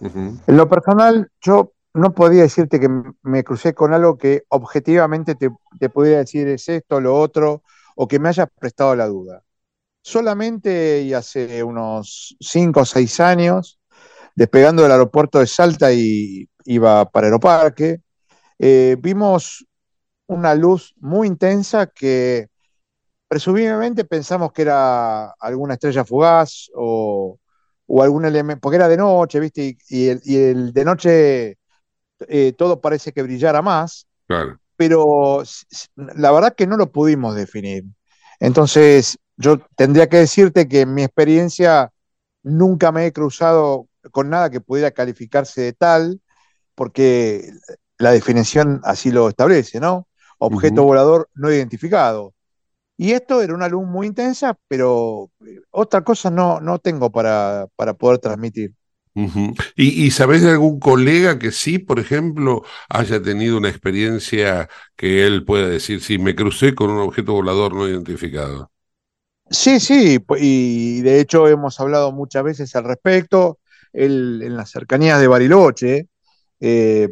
En 0.00 0.56
lo 0.56 0.68
personal, 0.68 1.30
yo 1.40 1.72
no 1.94 2.12
podía 2.12 2.42
decirte 2.42 2.80
que 2.80 2.88
me 3.22 3.44
crucé 3.44 3.74
con 3.74 3.94
algo 3.94 4.16
que 4.16 4.42
objetivamente 4.48 5.34
te, 5.34 5.50
te 5.78 5.88
pudiera 5.88 6.18
decir 6.18 6.48
es 6.48 6.68
esto, 6.68 7.00
lo 7.00 7.18
otro, 7.18 7.62
o 7.96 8.08
que 8.08 8.18
me 8.18 8.28
haya 8.28 8.46
prestado 8.46 8.96
la 8.96 9.06
duda. 9.06 9.42
Solamente 10.02 11.02
y 11.02 11.14
hace 11.14 11.62
unos 11.62 12.36
cinco 12.40 12.80
o 12.80 12.84
seis 12.84 13.20
años, 13.20 13.78
despegando 14.34 14.82
del 14.82 14.92
aeropuerto 14.92 15.38
de 15.38 15.46
Salta 15.46 15.92
y 15.92 16.48
iba 16.64 17.04
para 17.04 17.28
Aeroparque, 17.28 18.00
eh, 18.58 18.96
vimos 18.98 19.66
una 20.26 20.54
luz 20.54 20.94
muy 20.98 21.28
intensa 21.28 21.86
que 21.86 22.48
presumiblemente 23.32 24.04
pensamos 24.04 24.52
que 24.52 24.60
era 24.62 25.30
alguna 25.40 25.74
estrella 25.74 26.04
fugaz 26.04 26.70
o, 26.74 27.38
o 27.86 28.02
algún 28.02 28.26
elemento, 28.26 28.60
porque 28.60 28.76
era 28.76 28.88
de 28.88 28.98
noche, 28.98 29.40
¿viste? 29.40 29.62
Y, 29.64 29.78
y 29.88 30.08
el, 30.08 30.20
y 30.22 30.36
el 30.36 30.72
de 30.74 30.84
noche 30.84 31.58
eh, 32.28 32.52
todo 32.58 32.80
parece 32.80 33.12
que 33.12 33.22
brillara 33.22 33.62
más, 33.62 34.06
Claro. 34.26 34.58
pero 34.76 35.42
la 35.96 36.32
verdad 36.32 36.54
que 36.54 36.66
no 36.66 36.76
lo 36.76 36.92
pudimos 36.92 37.34
definir. 37.34 37.84
Entonces, 38.38 39.18
yo 39.38 39.58
tendría 39.76 40.08
que 40.10 40.18
decirte 40.18 40.68
que 40.68 40.82
en 40.82 40.92
mi 40.94 41.02
experiencia 41.02 41.90
nunca 42.42 42.92
me 42.92 43.06
he 43.06 43.12
cruzado 43.12 43.88
con 44.10 44.28
nada 44.30 44.50
que 44.50 44.60
pudiera 44.60 44.90
calificarse 44.90 45.62
de 45.62 45.72
tal, 45.72 46.20
porque 46.74 47.50
la 47.98 48.12
definición 48.12 48.80
así 48.84 49.10
lo 49.10 49.28
establece, 49.30 49.80
¿no? 49.80 50.08
Objeto 50.38 50.84
volador 50.84 51.30
no 51.34 51.50
identificado. 51.52 52.34
Y 53.02 53.10
esto 53.10 53.42
era 53.42 53.52
una 53.52 53.66
luz 53.68 53.84
muy 53.84 54.06
intensa, 54.06 54.56
pero 54.68 55.28
eh, 55.44 55.58
otra 55.72 56.04
cosa 56.04 56.30
no, 56.30 56.60
no 56.60 56.78
tengo 56.78 57.10
para, 57.10 57.66
para 57.74 57.94
poder 57.94 58.18
transmitir. 58.18 58.74
¿Y, 59.74 60.04
y 60.04 60.10
sabés 60.12 60.42
de 60.42 60.52
algún 60.52 60.78
colega 60.78 61.36
que 61.36 61.50
sí, 61.50 61.80
por 61.80 61.98
ejemplo, 61.98 62.62
haya 62.88 63.20
tenido 63.20 63.58
una 63.58 63.70
experiencia 63.70 64.68
que 64.94 65.26
él 65.26 65.44
pueda 65.44 65.68
decir, 65.68 66.00
sí, 66.00 66.16
me 66.18 66.36
crucé 66.36 66.76
con 66.76 66.90
un 66.90 67.00
objeto 67.00 67.32
volador 67.32 67.74
no 67.74 67.88
identificado? 67.88 68.70
Sí, 69.50 69.80
sí, 69.80 70.24
y 70.38 71.00
de 71.00 71.18
hecho 71.18 71.48
hemos 71.48 71.80
hablado 71.80 72.12
muchas 72.12 72.44
veces 72.44 72.76
al 72.76 72.84
respecto. 72.84 73.58
Él 73.92 74.42
en 74.44 74.56
las 74.56 74.70
cercanías 74.70 75.20
de 75.20 75.26
Bariloche 75.26 76.06
eh, 76.60 77.08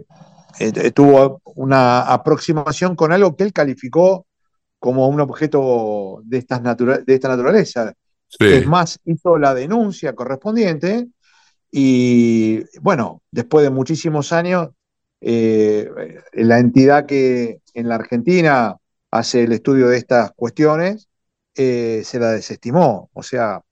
tuvo 0.94 1.42
una 1.56 2.02
aproximación 2.02 2.94
con 2.94 3.12
algo 3.12 3.34
que 3.34 3.42
él 3.42 3.52
calificó 3.52 4.28
como 4.80 5.08
un 5.08 5.20
objeto 5.20 6.22
de, 6.24 6.38
estas 6.38 6.62
natura- 6.62 7.00
de 7.00 7.14
esta 7.14 7.28
naturaleza. 7.28 7.94
Es 8.48 8.64
más, 8.64 9.00
hizo 9.06 9.38
la 9.38 9.54
denuncia 9.54 10.14
correspondiente 10.14 11.08
y 11.70 12.64
bueno, 12.80 13.22
después 13.30 13.64
de 13.64 13.70
muchísimos 13.70 14.32
años, 14.32 14.70
eh, 15.20 15.88
la 16.34 16.58
entidad 16.58 17.06
que 17.06 17.60
en 17.74 17.88
la 17.88 17.96
Argentina 17.96 18.76
hace 19.10 19.44
el 19.44 19.52
estudio 19.52 19.88
de 19.88 19.98
estas 19.98 20.32
cuestiones 20.32 21.08
eh, 21.54 22.02
se 22.04 22.18
la 22.20 22.32
desestimó. 22.32 23.10
O 23.12 23.22
sea, 23.22 23.62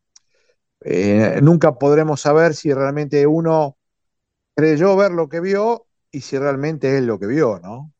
eh, 0.82 1.40
nunca 1.42 1.74
podremos 1.78 2.20
saber 2.20 2.54
si 2.54 2.72
realmente 2.72 3.26
uno 3.26 3.76
creyó 4.56 4.96
ver 4.96 5.12
lo 5.12 5.28
que 5.28 5.40
vio 5.40 5.86
y 6.10 6.20
si 6.22 6.38
realmente 6.38 6.98
es 6.98 7.04
lo 7.04 7.18
que 7.18 7.26
vio, 7.26 7.60
¿no? 7.60 7.92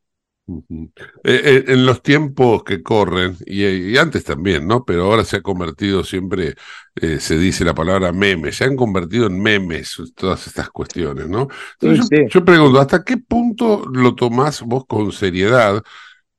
Eh, 1.25 1.41
eh, 1.45 1.65
en 1.69 1.85
los 1.85 2.03
tiempos 2.03 2.65
que 2.65 2.83
corren, 2.83 3.37
y, 3.47 3.65
y 3.67 3.99
antes 3.99 4.25
también, 4.25 4.67
¿no? 4.67 4.83
Pero 4.85 5.05
ahora 5.05 5.25
se 5.25 5.37
ha 5.37 5.43
convertido 5.43 6.03
siempre, 6.05 6.55
eh, 6.97 7.21
se 7.21 7.37
dice 7.39 7.65
la 7.67 7.75
palabra 7.75 8.13
meme, 8.13 8.51
se 8.53 8.65
han 8.65 8.75
convertido 8.77 9.27
en 9.27 9.41
memes 9.43 9.97
todas 10.17 10.47
estas 10.47 10.71
cuestiones, 10.71 11.29
¿no? 11.29 11.49
Entonces 11.73 11.99
Sí, 11.99 12.01
yo, 12.01 12.05
sí. 12.09 12.17
yo 12.41 12.45
pregunto, 12.45 12.81
¿hasta 12.81 13.05
qué 13.05 13.19
punto 13.19 13.85
lo 13.93 14.15
tomás 14.15 14.63
vos 14.63 14.87
con 14.87 15.13
seriedad? 15.13 15.83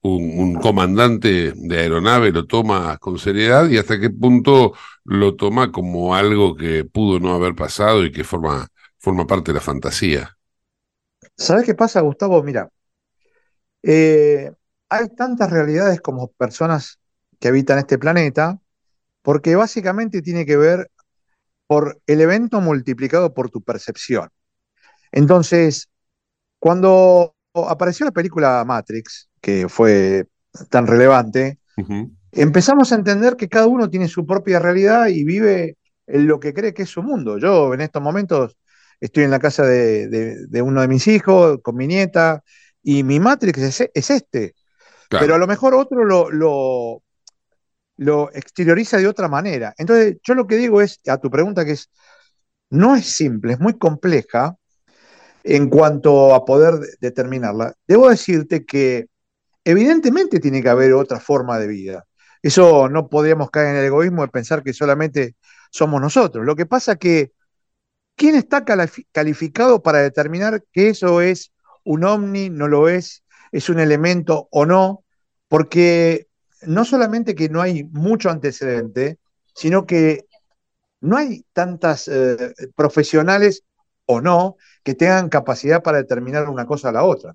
Un, 0.01 0.39
un 0.39 0.55
comandante 0.55 1.53
de 1.55 1.79
aeronave 1.79 2.31
lo 2.31 2.45
toma 2.47 2.97
con 2.99 3.19
seriedad 3.19 3.69
y 3.69 3.77
hasta 3.77 3.99
qué 3.99 4.10
punto 4.12 4.73
lo 5.05 5.36
toma 5.36 5.71
como 5.71 6.15
algo 6.15 6.55
que 6.55 6.86
pudo 6.86 7.19
no 7.19 7.33
haber 7.36 7.55
pasado 7.55 8.05
y 8.05 8.12
que 8.12 8.23
forma, 8.23 8.67
forma 8.99 9.27
parte 9.27 9.51
de 9.51 9.55
la 9.57 9.62
fantasía. 9.62 10.38
¿Sabes 11.38 11.65
qué 11.65 11.73
pasa, 11.75 12.01
Gustavo? 12.01 12.43
Mira, 12.43 12.69
eh, 13.83 14.51
hay 14.89 15.09
tantas 15.15 15.51
realidades 15.51 16.01
como 16.01 16.29
personas 16.33 16.99
que 17.39 17.47
habitan 17.49 17.79
este 17.79 17.97
planeta, 17.97 18.59
porque 19.23 19.55
básicamente 19.55 20.21
tiene 20.21 20.45
que 20.45 20.57
ver 20.57 20.91
por 21.67 22.01
el 22.07 22.21
evento 22.21 22.61
multiplicado 22.61 23.33
por 23.33 23.49
tu 23.51 23.61
percepción. 23.63 24.29
Entonces, 25.11 25.89
cuando 26.59 27.35
apareció 27.67 28.05
la 28.05 28.11
película 28.11 28.63
Matrix, 28.65 29.29
que 29.41 29.69
fue 29.69 30.27
tan 30.69 30.87
relevante, 30.87 31.59
empezamos 32.31 32.91
a 32.91 32.95
entender 32.95 33.35
que 33.35 33.49
cada 33.49 33.67
uno 33.67 33.89
tiene 33.89 34.07
su 34.07 34.25
propia 34.25 34.59
realidad 34.59 35.07
y 35.07 35.23
vive 35.23 35.77
en 36.07 36.27
lo 36.27 36.39
que 36.39 36.53
cree 36.53 36.73
que 36.73 36.83
es 36.83 36.89
su 36.89 37.03
mundo. 37.03 37.37
Yo 37.37 37.73
en 37.73 37.81
estos 37.81 38.01
momentos 38.01 38.57
estoy 38.99 39.23
en 39.23 39.31
la 39.31 39.39
casa 39.39 39.63
de, 39.65 40.07
de- 40.07 40.47
de 40.47 40.61
uno 40.61 40.81
de 40.81 40.87
mis 40.87 41.07
hijos, 41.07 41.59
con 41.63 41.75
mi 41.75 41.87
nieta, 41.87 42.43
y 42.83 43.03
mi 43.03 43.19
Matrix 43.19 43.59
es, 43.59 43.89
es 43.93 44.09
este, 44.09 44.55
Claro. 45.09 45.25
pero 45.25 45.35
a 45.35 45.37
lo 45.39 45.47
mejor 45.47 45.73
otro 45.75 46.05
lo, 46.05 46.29
lo, 46.31 47.03
lo 47.97 48.31
exterioriza 48.33 48.97
de 48.97 49.07
otra 49.07 49.27
manera. 49.27 49.73
Entonces, 49.77 50.17
yo 50.23 50.35
lo 50.35 50.47
que 50.47 50.57
digo 50.57 50.81
es, 50.81 50.99
a 51.07 51.17
tu 51.17 51.29
pregunta 51.31 51.65
que 51.65 51.71
es, 51.73 51.89
no 52.69 52.95
es 52.95 53.05
simple, 53.07 53.53
es 53.53 53.59
muy 53.59 53.77
compleja 53.77 54.55
en 55.43 55.69
cuanto 55.69 56.35
a 56.35 56.45
poder 56.45 56.75
de- 56.75 56.89
determinarla. 57.01 57.73
Debo 57.87 58.09
decirte 58.09 58.65
que 58.65 59.07
evidentemente 59.63 60.39
tiene 60.39 60.63
que 60.63 60.69
haber 60.69 60.93
otra 60.93 61.19
forma 61.19 61.59
de 61.59 61.67
vida. 61.67 62.05
Eso 62.43 62.89
no 62.89 63.09
podríamos 63.09 63.51
caer 63.51 63.69
en 63.69 63.77
el 63.77 63.85
egoísmo 63.85 64.23
de 64.23 64.29
pensar 64.29 64.63
que 64.63 64.73
solamente 64.73 65.35
somos 65.71 66.01
nosotros. 66.01 66.45
Lo 66.45 66.55
que 66.55 66.65
pasa 66.67 66.97
que, 66.97 67.33
¿quién 68.15 68.35
está 68.35 68.65
califi- 68.65 69.07
calificado 69.11 69.81
para 69.83 69.99
determinar 69.99 70.63
que 70.71 70.89
eso 70.89 71.21
es 71.21 71.51
un 71.89 72.04
ovni, 72.04 72.52
no 72.52 72.67
lo 72.67 72.88
es, 72.88 73.23
es 73.52 73.67
un 73.67 73.80
elemento 73.80 74.47
o 74.52 74.67
no? 74.67 75.04
Porque 75.47 76.28
no 76.62 76.86
solamente 76.86 77.34
que 77.34 77.49
no 77.49 77.62
hay 77.62 77.84
mucho 77.86 78.30
antecedente, 78.30 79.17
sino 79.56 79.88
que 79.88 80.25
no 81.02 81.17
hay 81.17 81.43
tantas 81.52 82.08
eh, 82.08 82.54
profesionales 82.75 83.63
o 84.06 84.21
no 84.21 84.58
que 84.84 84.93
tengan 84.93 85.30
capacidad 85.30 85.82
para 85.82 85.97
determinar 85.97 86.47
una 86.47 86.67
cosa 86.67 86.89
a 86.89 86.91
la 86.91 87.04
otra. 87.04 87.34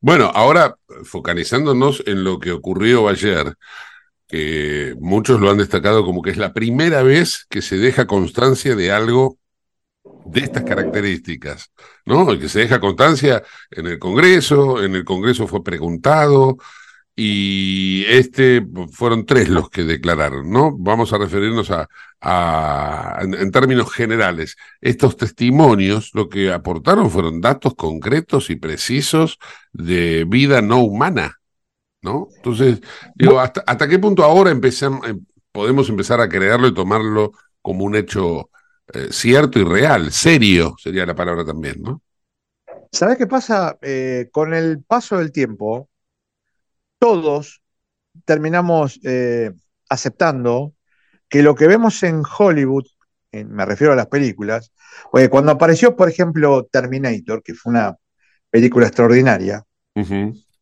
Bueno, 0.00 0.30
ahora 0.34 0.78
focalizándonos 1.04 2.02
en 2.06 2.24
lo 2.24 2.38
que 2.38 2.52
ocurrió 2.52 3.08
ayer, 3.08 3.54
que 4.26 4.94
muchos 4.98 5.40
lo 5.40 5.50
han 5.50 5.58
destacado 5.58 6.06
como 6.06 6.22
que 6.22 6.30
es 6.30 6.38
la 6.38 6.54
primera 6.54 7.02
vez 7.02 7.44
que 7.50 7.60
se 7.60 7.76
deja 7.76 8.06
constancia 8.06 8.74
de 8.74 8.92
algo 8.92 9.36
de 10.30 10.40
estas 10.40 10.64
características, 10.64 11.72
¿no? 12.04 12.32
Y 12.32 12.38
que 12.38 12.48
se 12.48 12.60
deja 12.60 12.80
constancia 12.80 13.42
en 13.70 13.86
el 13.86 13.98
Congreso, 13.98 14.82
en 14.82 14.94
el 14.94 15.04
Congreso 15.04 15.46
fue 15.46 15.62
preguntado 15.62 16.58
y 17.16 18.04
este 18.06 18.64
fueron 18.92 19.26
tres 19.26 19.48
los 19.48 19.70
que 19.70 19.82
declararon, 19.82 20.50
¿no? 20.50 20.76
Vamos 20.78 21.12
a 21.12 21.18
referirnos 21.18 21.70
a, 21.70 21.88
en, 23.20 23.50
términos 23.50 23.92
generales. 23.92 24.56
Estos 24.80 25.16
testimonios 25.16 26.10
lo 26.14 26.28
que 26.28 26.52
aportaron 26.52 27.10
fueron 27.10 27.40
datos 27.40 27.74
concretos 27.74 28.50
y 28.50 28.56
precisos 28.56 29.38
de 29.72 30.26
vida 30.28 30.62
no 30.62 30.78
humana, 30.78 31.40
¿no? 32.02 32.28
Entonces, 32.36 32.80
digo, 33.16 33.40
¿hasta, 33.40 33.64
hasta 33.66 33.88
qué 33.88 33.98
punto 33.98 34.22
ahora 34.22 34.52
eh, 34.52 35.14
podemos 35.50 35.88
empezar 35.88 36.20
a 36.20 36.28
creerlo 36.28 36.68
y 36.68 36.74
tomarlo 36.74 37.32
como 37.62 37.84
un 37.84 37.96
hecho 37.96 38.50
eh, 38.94 39.08
cierto 39.10 39.58
y 39.58 39.64
real, 39.64 40.12
serio 40.12 40.74
sería 40.78 41.06
la 41.06 41.14
palabra 41.14 41.44
también, 41.44 41.82
¿no? 41.82 42.02
¿Sabes 42.92 43.18
qué 43.18 43.26
pasa? 43.26 43.78
Eh, 43.82 44.28
con 44.32 44.54
el 44.54 44.82
paso 44.82 45.18
del 45.18 45.32
tiempo, 45.32 45.88
todos 46.98 47.62
terminamos 48.26 49.00
eh, 49.04 49.52
aceptando 49.88 50.74
que 51.28 51.42
lo 51.42 51.56
que 51.56 51.68
vemos 51.68 52.02
en 52.04 52.22
Hollywood, 52.38 52.86
en- 53.32 53.52
me 53.52 53.66
refiero 53.66 53.94
a 53.94 53.96
las 53.96 54.08
películas, 54.08 54.72
cuando 55.30 55.52
apareció, 55.52 55.96
por 55.96 56.08
ejemplo, 56.10 56.66
Terminator, 56.70 57.42
que 57.42 57.54
fue 57.54 57.72
una 57.72 57.96
película 58.50 58.86
extraordinaria, 58.88 59.64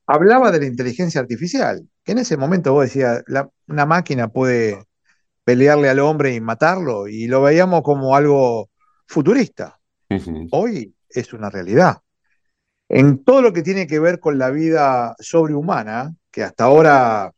hablaba 0.07 0.51
de 0.53 0.61
la 0.61 0.67
inteligencia 0.67 1.21
artificial, 1.21 1.89
que 2.05 2.13
en 2.13 2.19
ese 2.19 2.37
momento 2.37 2.73
vos 2.73 2.85
decías, 2.85 3.23
la- 3.27 3.49
una 3.69 3.87
máquina 3.87 4.29
puede 4.29 4.85
pelearle 5.47 5.89
al 5.89 6.01
hombre 6.01 6.35
y 6.35 6.41
matarlo, 6.41 7.07
y 7.07 7.29
lo 7.29 7.41
veíamos 7.41 7.83
como 7.83 8.17
algo 8.17 8.69
futurista. 9.07 9.79
Hoy 10.51 10.93
es 11.09 11.33
una 11.33 11.51
realidad. 11.51 11.99
En 12.89 13.23
todo 13.23 13.43
lo 13.43 13.53
que 13.53 13.63
tiene 13.63 13.87
que 13.87 14.01
ver 14.01 14.19
con 14.19 14.39
la 14.39 14.51
vida 14.51 15.15
sobrehumana, 15.21 16.17
que 16.33 16.43
hasta 16.43 16.65
ahora 16.65 17.31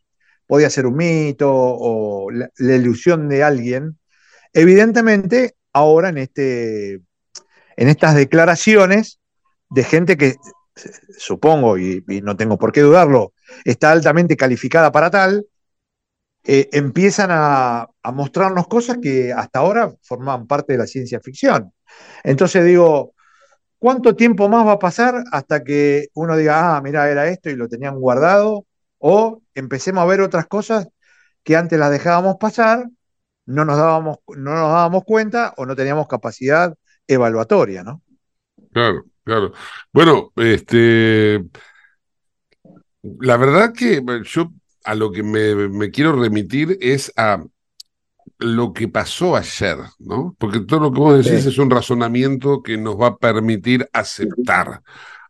podía 0.46 0.70
ser 0.70 0.86
un 0.86 0.96
mito 0.96 1.50
o 1.52 2.30
la, 2.30 2.48
la 2.56 2.76
ilusión 2.76 3.28
de 3.28 3.44
alguien. 3.44 3.98
Evidentemente, 4.54 5.56
ahora 5.74 6.08
en, 6.08 6.16
este, 6.16 6.94
en 7.76 7.88
estas 7.88 8.14
declaraciones 8.14 9.20
de 9.68 9.84
gente 9.84 10.16
que, 10.16 10.36
supongo, 11.18 11.76
y, 11.76 12.02
y 12.08 12.22
no 12.22 12.38
tengo 12.38 12.56
por 12.56 12.72
qué 12.72 12.80
dudarlo, 12.80 13.34
está 13.66 13.92
altamente 13.92 14.34
calificada 14.34 14.92
para 14.92 15.10
tal, 15.10 15.44
eh, 16.44 16.68
empiezan 16.72 17.30
a, 17.30 17.88
a, 18.02 18.12
mostrarnos 18.12 18.68
cosas 18.68 18.98
que 19.02 19.32
hasta 19.32 19.58
ahora 19.58 19.92
formaban 20.02 20.46
parte 20.46 20.72
de 20.72 20.78
la 20.78 20.86
ciencia 20.86 21.20
ficción. 21.20 21.72
Entonces 22.24 22.64
digo, 22.64 23.14
¿cuánto 23.78 24.16
tiempo 24.16 24.48
más 24.48 24.66
va 24.66 24.72
a 24.72 24.78
pasar 24.78 25.24
hasta 25.32 25.64
que 25.64 26.08
uno 26.14 26.36
diga, 26.36 26.76
ah, 26.76 26.80
mira, 26.82 27.10
era 27.10 27.28
esto 27.28 27.50
y 27.50 27.56
lo 27.56 27.68
tenían 27.68 27.98
guardado? 27.98 28.66
O 28.98 29.42
empecemos 29.54 30.02
a 30.02 30.06
ver 30.06 30.20
otras 30.20 30.46
cosas 30.46 30.88
que 31.42 31.56
antes 31.56 31.78
las 31.78 31.90
dejábamos 31.90 32.36
pasar, 32.36 32.88
no 33.46 33.64
nos 33.64 33.78
dábamos, 33.78 34.18
no 34.28 34.52
nos 34.52 34.70
dábamos 34.70 35.04
cuenta 35.04 35.54
o 35.56 35.64
no 35.64 35.74
teníamos 35.74 36.06
capacidad 36.06 36.74
evaluatoria, 37.06 37.82
¿no? 37.82 38.02
Claro, 38.72 39.06
claro. 39.24 39.52
Bueno, 39.92 40.32
este, 40.36 41.42
la 43.02 43.36
verdad 43.36 43.72
que 43.72 44.04
yo 44.24 44.52
a 44.88 44.94
lo 44.94 45.12
que 45.12 45.22
me, 45.22 45.54
me, 45.68 45.90
quiero 45.90 46.18
remitir 46.18 46.78
es 46.80 47.12
a 47.14 47.44
lo 48.38 48.72
que 48.72 48.88
pasó 48.88 49.36
ayer, 49.36 49.76
¿no? 49.98 50.34
Porque 50.38 50.60
todo 50.60 50.80
lo 50.80 50.92
que 50.92 50.98
vos 50.98 51.22
decís 51.22 51.42
sí. 51.42 51.50
es 51.50 51.58
un 51.58 51.68
razonamiento 51.68 52.62
que 52.62 52.78
nos 52.78 52.98
va 52.98 53.08
a 53.08 53.16
permitir 53.18 53.86
aceptar. 53.92 54.80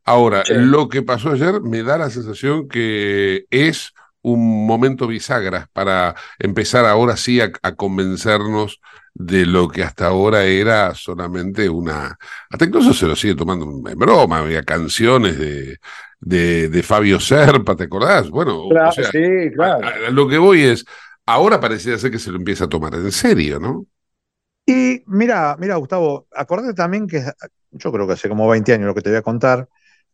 Ahora, 0.04 0.44
sí. 0.44 0.52
lo 0.54 0.88
que 0.88 1.02
pasó 1.02 1.32
ayer 1.32 1.60
me 1.60 1.82
da 1.82 1.98
la 1.98 2.08
sensación 2.08 2.68
que 2.68 3.46
es 3.50 3.94
un 4.22 4.64
momento 4.64 5.08
bisagra 5.08 5.68
para 5.72 6.14
empezar 6.38 6.84
ahora 6.84 7.16
sí 7.16 7.40
a, 7.40 7.50
a 7.62 7.74
convencernos 7.74 8.80
de 9.14 9.46
lo 9.46 9.68
que 9.68 9.82
hasta 9.82 10.06
ahora 10.06 10.44
era 10.44 10.94
solamente 10.94 11.68
una... 11.68 12.18
Hasta 12.50 12.64
incluso 12.64 12.92
se 12.94 13.06
lo 13.06 13.16
sigue 13.16 13.34
tomando 13.34 13.88
en 13.88 13.98
broma, 13.98 14.38
había 14.38 14.62
canciones 14.62 15.38
de, 15.38 15.78
de, 16.20 16.68
de 16.68 16.82
Fabio 16.82 17.20
Serpa, 17.20 17.76
¿te 17.76 17.84
acordás? 17.84 18.30
Bueno, 18.30 18.68
claro, 18.68 18.90
o 18.90 18.92
sea, 18.92 19.10
sí, 19.10 19.50
claro. 19.54 19.86
A, 19.86 20.08
a 20.08 20.10
lo 20.10 20.28
que 20.28 20.38
voy 20.38 20.62
es, 20.62 20.84
ahora 21.26 21.60
pareciera 21.60 21.98
ser 21.98 22.10
que 22.10 22.18
se 22.18 22.30
lo 22.30 22.36
empieza 22.36 22.64
a 22.64 22.68
tomar 22.68 22.94
en 22.94 23.12
serio, 23.12 23.58
¿no? 23.58 23.86
Y 24.66 25.02
mira, 25.06 25.56
mira, 25.58 25.76
Gustavo, 25.76 26.26
acordate 26.30 26.74
también 26.74 27.06
que 27.06 27.24
yo 27.70 27.90
creo 27.90 28.06
que 28.06 28.12
hace 28.12 28.28
como 28.28 28.48
20 28.48 28.74
años 28.74 28.86
lo 28.86 28.94
que 28.94 29.00
te 29.00 29.10
voy 29.10 29.18
a 29.18 29.22
contar, 29.22 29.68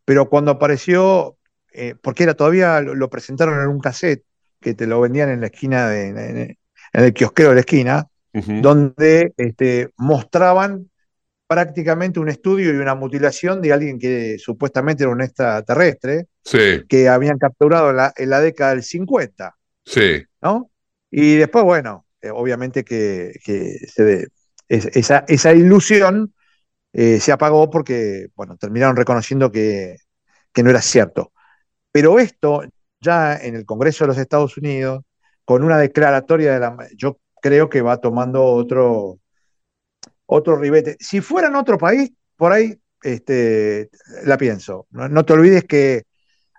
pero 0.05 0.29
cuando 0.29 0.53
apareció, 0.53 1.37
eh, 1.73 1.97
porque 2.01 2.23
era 2.23 2.35
todavía, 2.35 2.81
lo, 2.81 2.95
lo, 2.95 3.11
presentaron 3.11 3.61
en 3.61 3.69
un 3.69 3.81
cassette 3.81 4.25
que 4.61 4.75
te 4.75 4.87
lo 4.87 5.01
vendían 5.01 5.31
en 5.31 5.41
la 5.41 5.47
esquina, 5.47 5.89
de, 5.89 6.09
en, 6.09 6.19
en 6.19 6.57
el 6.93 7.13
kiosquero 7.13 7.49
de 7.49 7.55
la 7.57 7.61
esquina, 7.63 8.07
uh 8.35 8.41
-huh. 8.41 8.61
donde 8.61 9.33
este, 9.37 9.91
mostraban 9.97 10.91
prácticamente 11.47 12.21
un 12.21 12.29
estudio 12.29 12.73
y 12.73 12.77
una 12.77 12.95
mutilación 12.95 13.61
de 13.61 13.73
alguien 13.73 13.99
que 13.99 14.39
supuestamente 14.39 15.05
era 15.05 15.13
un 15.13 15.23
extraterrestre, 15.23 16.27
sí. 16.43 16.83
que 16.89 17.09
habían 17.09 17.39
capturado 17.39 17.91
en 17.91 17.97
la, 17.97 18.13
en 18.17 18.31
la, 18.31 18.41
década 18.41 18.71
del 18.71 18.83
50. 18.83 19.55
Sí. 19.85 20.25
¿no? 20.43 20.71
Y 21.11 21.37
después, 21.37 21.65
bueno, 21.65 22.07
eh, 22.21 22.31
obviamente 22.31 22.85
que, 22.85 23.39
que 23.45 23.79
se, 23.87 24.29
es, 24.69 24.87
esa, 24.97 25.25
esa, 25.29 25.53
ilusión 25.53 26.35
eh, 26.93 27.21
se 27.21 27.33
apagó 27.33 27.71
porque, 27.71 28.29
bueno, 28.35 28.57
terminaron 28.57 28.97
reconociendo 28.97 29.53
que, 29.53 29.97
que 30.53 30.63
no 30.63 30.71
era 30.71 30.81
cierto. 30.81 31.33
Pero 31.93 32.19
esto, 32.19 32.63
ya 33.01 33.37
en 33.37 33.55
el 33.55 33.67
Congreso 33.67 34.05
de 34.05 34.09
los 34.09 34.19
Estados 34.19 34.57
Unidos, 34.57 35.05
con 35.45 35.63
una 35.63 35.79
declaratoria 35.79 36.55
de 36.55 36.61
la... 36.61 36.77
Yo 36.97 37.19
creo 37.45 37.69
que 37.69 37.83
va 37.83 37.99
tomando 37.99 38.43
otro, 38.43 39.19
otro 40.25 40.57
ribete. 40.57 40.97
Si 40.99 41.21
fuera 41.21 41.49
en 41.49 41.57
otro 41.57 41.77
país, 41.77 42.11
por 42.37 42.53
ahí 42.53 42.75
este, 43.03 43.91
la 44.25 44.39
pienso. 44.39 44.87
No, 44.91 45.11
no, 45.11 45.27
te 45.27 45.35
olvides 45.35 45.65
que 45.65 46.05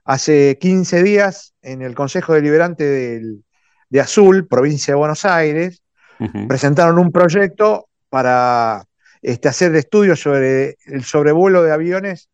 hace 0.03 0.59
15 0.61 1.01
días 1.01 1.55
en 1.63 1.81
el 1.81 1.95
Consejo 1.95 2.33
Deliberante 2.33 2.83
del, 2.83 3.43
de 3.89 3.99
Azul, 3.99 4.47
provincia 4.47 4.93
de 4.93 4.99
Buenos 4.99 5.25
Aires, 5.25 5.81
uh 6.19 6.25
-huh. 6.25 6.47
presentaron 6.47 6.99
un 6.99 7.11
proyecto 7.11 7.89
para 8.09 8.85
este, 9.23 9.47
hacer 9.47 9.75
estudios 9.75 10.19
sobre 10.19 10.77
el 10.85 11.03
sobrevuelo 11.03 11.63
de 11.63 11.71
aviones 11.71 12.29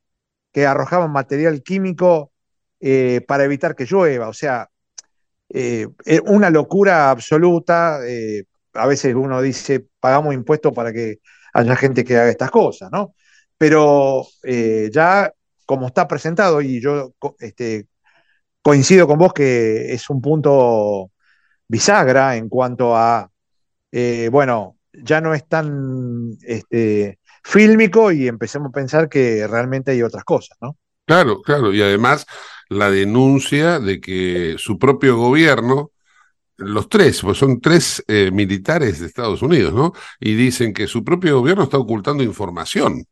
que 0.52 0.66
arrojaban 0.66 1.14
material 1.14 1.64
químico 1.64 2.34
eh, 2.82 3.22
para 3.26 3.46
evitar 3.46 3.78
que 3.78 3.86
llueva. 3.86 4.28
O 4.28 4.34
sea, 4.34 4.68
eh, 5.54 5.88
una 6.26 6.50
locura 6.50 7.10
absoluta. 7.12 8.00
Eh, 8.08 8.44
a 8.74 8.88
veces 8.88 9.14
uno 9.16 9.42
dice, 9.42 9.86
pagamos 10.00 10.34
impuestos 10.34 10.74
para 10.74 10.94
que 10.94 11.20
haya 11.54 11.76
gente 11.76 12.04
que 12.04 12.18
haga 12.18 12.30
estas 12.30 12.52
cosas, 12.52 12.90
¿no? 12.92 13.16
Pero 13.58 14.26
eh, 14.44 14.90
ya 14.92 15.32
como 15.66 15.88
está 15.88 16.08
presentado, 16.08 16.62
y 16.62 16.82
yo 16.82 17.14
este, 17.40 17.88
coincido 18.62 19.08
con 19.08 19.20
vos 19.20 19.34
que 19.34 19.94
es 19.94 20.10
un 20.10 20.22
punto 20.22 21.12
bisagra 21.68 22.36
en 22.36 22.50
cuanto 22.50 22.96
a, 22.96 23.32
eh, 23.92 24.30
bueno, 24.32 24.78
ya 24.94 25.22
no 25.22 25.34
es 25.34 25.48
tan 25.48 26.32
este, 26.44 27.20
fílmico 27.44 28.12
y 28.12 28.28
empecemos 28.28 28.70
a 28.70 28.74
pensar 28.74 29.10
que 29.10 29.48
realmente 29.48 29.92
hay 29.92 30.04
otras 30.04 30.26
cosas, 30.26 30.58
¿no? 30.62 30.78
Claro, 31.12 31.42
claro, 31.42 31.74
y 31.74 31.82
además 31.82 32.26
la 32.70 32.90
denuncia 32.90 33.80
de 33.80 34.00
que 34.00 34.56
su 34.58 34.80
propio 34.80 35.18
gobierno, 35.18 35.92
los 36.56 36.88
tres, 36.88 37.20
pues 37.22 37.38
son 37.38 37.60
tres 37.60 38.02
eh, 38.08 38.32
militares 38.32 39.02
de 39.02 39.08
Estados 39.08 39.42
Unidos, 39.42 39.74
¿no? 39.74 39.92
Y 40.22 40.36
dicen 40.36 40.74
que 40.74 40.88
su 40.88 41.04
propio 41.04 41.40
gobierno 41.40 41.64
está 41.64 41.78
ocultando 41.78 42.24
información 42.24 43.04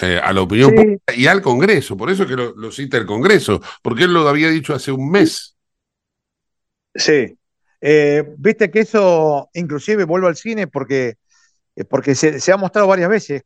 eh, 0.00 0.20
a 0.22 0.34
la 0.34 0.42
opinión 0.42 0.72
sí. 0.72 0.76
pública 0.76 1.14
y 1.16 1.26
al 1.26 1.40
Congreso, 1.40 1.96
por 1.96 2.10
eso 2.10 2.26
que 2.26 2.36
lo, 2.36 2.54
lo, 2.56 2.70
cita 2.70 2.98
el 2.98 3.06
Congreso, 3.06 3.58
porque 3.80 4.04
él 4.04 4.12
lo 4.12 4.28
había 4.28 4.50
dicho 4.50 4.74
hace 4.74 4.92
un 4.92 5.10
mes. 5.10 5.56
Sí, 6.94 7.38
eh, 7.80 8.34
viste 8.36 8.70
que 8.70 8.80
eso, 8.80 9.48
inclusive 9.54 10.04
vuelvo 10.04 10.26
al 10.26 10.36
cine 10.36 10.66
porque, 10.66 11.14
porque 11.88 12.14
se, 12.14 12.38
se, 12.38 12.52
ha 12.52 12.58
mostrado 12.58 12.86
varias 12.86 13.08
veces, 13.08 13.44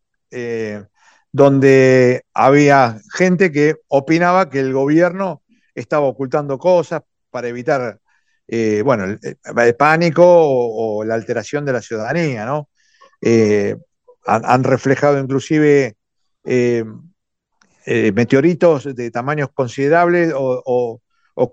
donde 1.33 2.25
había 2.35 3.01
gente 3.13 3.53
que 3.53 3.77
opinaba 3.89 4.51
que 4.51 4.61
el 4.61 4.73
gobierno 4.73 5.43
estaba 5.75 6.07
ocultando 6.07 6.59
cosas 6.59 7.03
para 7.31 7.49
evitar 7.49 8.01
eh, 8.49 8.83
bueno, 8.85 9.05
el, 9.05 9.21
el 9.23 9.77
pánico 9.77 10.25
o, 10.27 11.05
la 11.05 11.15
alteración 11.15 11.65
de 11.67 11.73
la 11.73 11.83
ciudadanía, 11.83 12.47
¿no? 12.47 12.69
Eh, 13.21 13.77
han, 14.29 14.65
reflejado 14.65 15.19
inclusive 15.19 15.97
eh, 16.45 16.85
eh, 17.87 18.13
meteoritos 18.13 18.95
de 18.95 19.11
tamaños 19.11 19.49
considerables 19.55 20.33
o, 20.35 21.01
o, 21.35 21.51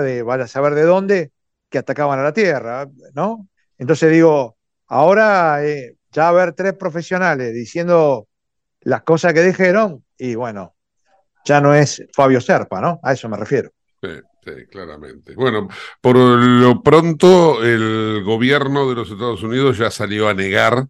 de 0.00 0.22
vaya 0.22 0.44
a 0.44 0.48
saber 0.48 0.74
de 0.74 0.82
dónde 0.82 1.32
que 1.68 1.78
atacaban 1.78 2.18
a 2.18 2.22
la 2.22 2.32
Tierra, 2.32 2.88
¿no? 3.14 3.48
Entonces 3.78 4.10
digo, 4.10 4.56
ahora 4.86 5.64
eh, 5.64 5.96
ya 6.10 6.28
haber 6.28 6.54
tres 6.54 6.74
profesionales 6.74 7.52
diciendo 7.54 8.28
las 8.82 9.02
cosas 9.02 9.32
que 9.34 9.42
dijeron, 9.42 10.04
y 10.16 10.34
bueno, 10.34 10.74
ya 11.44 11.60
no 11.60 11.74
es 11.74 12.04
Fabio 12.12 12.40
Serpa, 12.40 12.80
¿no? 12.80 13.00
A 13.02 13.12
eso 13.12 13.28
me 13.28 13.36
refiero. 13.36 13.70
Sí. 14.02 14.10
Sí, 14.42 14.52
claramente. 14.70 15.34
Bueno, 15.34 15.68
por 16.00 16.16
lo 16.16 16.82
pronto 16.82 17.62
el 17.62 18.24
gobierno 18.24 18.88
de 18.88 18.94
los 18.94 19.10
Estados 19.10 19.42
Unidos 19.42 19.76
ya 19.76 19.90
salió 19.90 20.30
a 20.30 20.34
negar 20.34 20.86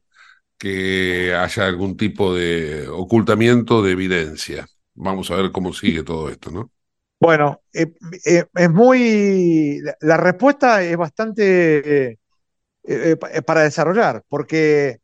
que 0.57 1.35
haya 1.35 1.67
algún 1.67 1.97
tipo 1.97 2.33
de 2.33 2.87
ocultamiento 2.89 3.83
de 3.83 3.93
evidencia. 3.93 4.69
Vamos 4.95 5.31
a 5.31 5.37
ver 5.37 5.51
cómo 5.51 5.73
sigue 5.73 6.05
todo 6.05 6.29
esto, 6.29 6.53
¿no? 6.53 6.71
Bueno, 7.19 7.63
eh, 7.73 7.93
eh, 8.25 8.45
es 8.55 8.71
muy... 8.71 9.81
La 10.01 10.17
respuesta 10.17 10.83
es 10.85 10.97
bastante 10.97 12.19
eh, 12.85 13.17
para 13.45 13.63
desarrollar, 13.63 14.23
porque 14.29 15.01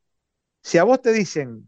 si 0.62 0.78
a 0.78 0.84
vos 0.84 1.02
te 1.02 1.12
dicen 1.12 1.66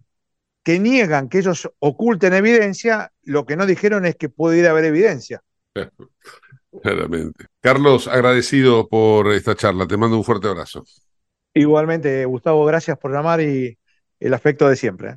que 0.69 0.79
niegan 0.79 1.31
que 1.31 1.39
ellos 1.39 1.71
oculten 1.79 2.35
evidencia, 2.35 3.11
lo 3.23 3.47
que 3.47 3.57
no 3.57 3.65
dijeron 3.65 4.05
es 4.05 4.17
que 4.17 4.29
pudiera 4.29 4.73
haber 4.73 4.85
evidencia. 4.85 5.41
Claramente. 6.83 7.47
Carlos, 7.63 8.07
agradecido 8.07 8.87
por 8.87 9.33
esta 9.33 9.55
charla. 9.55 9.87
Te 9.87 9.97
mando 9.97 10.19
un 10.19 10.25
fuerte 10.25 10.47
abrazo. 10.47 10.85
Igualmente, 11.55 12.23
Gustavo, 12.27 12.67
gracias 12.67 12.99
por 12.99 13.11
llamar 13.11 13.41
y 13.41 13.79
el 14.21 14.35
aspecto 14.35 14.69
de 14.69 14.77
siempre. 14.77 15.09
¿eh? 15.13 15.17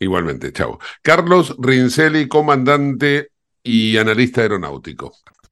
Igualmente, 0.00 0.52
chao. 0.52 0.80
Carlos 1.00 1.54
Rincelli, 1.60 2.26
comandante 2.26 3.28
y 3.62 3.98
analista 3.98 4.40
aeronáutico. 4.40 5.12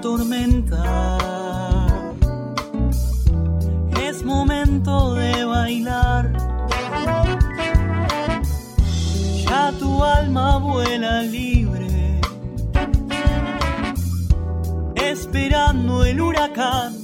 tormenta. 0.00 1.18
Es 4.02 4.24
momento 4.24 5.14
de 5.14 5.44
bailar. 5.44 6.32
Ya 9.48 9.72
tu 9.78 10.02
alma 10.02 10.58
vuela 10.58 11.22
libre, 11.22 12.20
esperando 14.96 16.04
el 16.04 16.20
huracán. 16.20 17.03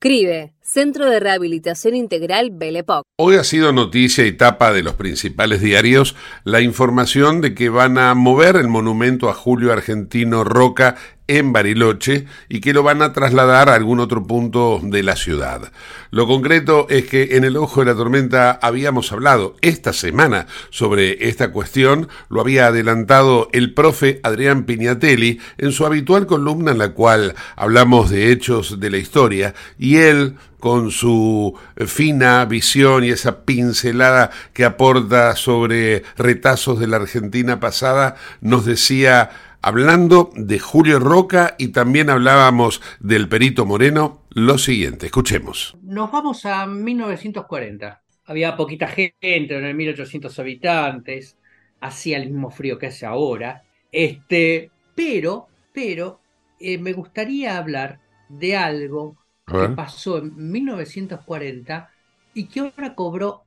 CRIBE, 0.03 0.55
Centro 0.63 1.07
de 1.07 1.19
Rehabilitación 1.19 1.93
Integral 1.93 2.49
Belepoc. 2.51 3.03
Hoy 3.19 3.35
ha 3.35 3.43
sido 3.43 3.71
noticia 3.71 4.25
y 4.25 4.31
tapa 4.31 4.73
de 4.73 4.81
los 4.81 4.95
principales 4.95 5.61
diarios 5.61 6.15
la 6.43 6.59
información 6.59 7.39
de 7.39 7.53
que 7.53 7.69
van 7.69 7.99
a 7.99 8.15
mover 8.15 8.55
el 8.55 8.67
monumento 8.67 9.29
a 9.29 9.35
Julio 9.35 9.71
Argentino 9.71 10.43
Roca 10.43 10.95
en 11.37 11.53
Bariloche 11.53 12.25
y 12.49 12.59
que 12.59 12.73
lo 12.73 12.83
van 12.83 13.01
a 13.01 13.13
trasladar 13.13 13.69
a 13.69 13.75
algún 13.75 14.01
otro 14.01 14.27
punto 14.27 14.81
de 14.83 15.01
la 15.01 15.15
ciudad. 15.15 15.71
Lo 16.09 16.27
concreto 16.27 16.87
es 16.89 17.05
que 17.05 17.37
en 17.37 17.45
el 17.45 17.55
ojo 17.55 17.79
de 17.79 17.85
la 17.85 17.95
tormenta 17.95 18.59
habíamos 18.61 19.13
hablado 19.13 19.55
esta 19.61 19.93
semana 19.93 20.47
sobre 20.71 21.29
esta 21.29 21.51
cuestión, 21.51 22.09
lo 22.29 22.41
había 22.41 22.67
adelantado 22.67 23.47
el 23.53 23.73
profe 23.73 24.19
Adrián 24.23 24.65
Piñatelli 24.65 25.39
en 25.57 25.71
su 25.71 25.85
habitual 25.85 26.27
columna 26.27 26.71
en 26.71 26.79
la 26.79 26.89
cual 26.89 27.35
hablamos 27.55 28.09
de 28.09 28.31
hechos 28.31 28.81
de 28.81 28.89
la 28.89 28.97
historia 28.97 29.53
y 29.79 29.97
él 29.97 30.35
con 30.59 30.91
su 30.91 31.57
fina 31.87 32.45
visión 32.45 33.03
y 33.03 33.09
esa 33.09 33.45
pincelada 33.45 34.29
que 34.53 34.63
aporta 34.63 35.35
sobre 35.35 36.03
retazos 36.17 36.79
de 36.79 36.87
la 36.87 36.97
Argentina 36.97 37.59
pasada, 37.59 38.15
nos 38.41 38.65
decía 38.65 39.31
hablando 39.61 40.31
de 40.35 40.59
Julio 40.59 40.99
Roca 40.99 41.55
y 41.57 41.69
también 41.69 42.09
hablábamos 42.09 42.81
del 42.99 43.27
Perito 43.29 43.65
Moreno, 43.65 44.21
lo 44.29 44.57
siguiente, 44.57 45.07
escuchemos. 45.07 45.77
Nos 45.83 46.11
vamos 46.11 46.45
a 46.45 46.65
1940. 46.65 48.01
Había 48.25 48.55
poquita 48.55 48.87
gente, 48.87 49.17
en 49.21 49.65
el 49.65 49.75
1800 49.75 50.39
habitantes, 50.39 51.37
hacía 51.79 52.17
el 52.17 52.29
mismo 52.29 52.49
frío 52.49 52.77
que 52.77 52.87
hace 52.87 53.05
ahora. 53.05 53.63
Este, 53.91 54.71
pero, 54.95 55.47
pero, 55.73 56.21
eh, 56.59 56.77
me 56.77 56.93
gustaría 56.93 57.57
hablar 57.57 57.99
de 58.29 58.55
algo 58.55 59.17
que 59.45 59.69
pasó 59.69 60.19
en 60.19 60.51
1940 60.51 61.89
y 62.33 62.45
que 62.45 62.61
ahora 62.61 62.95
cobró 62.95 63.43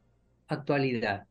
actualidad. 0.49 1.27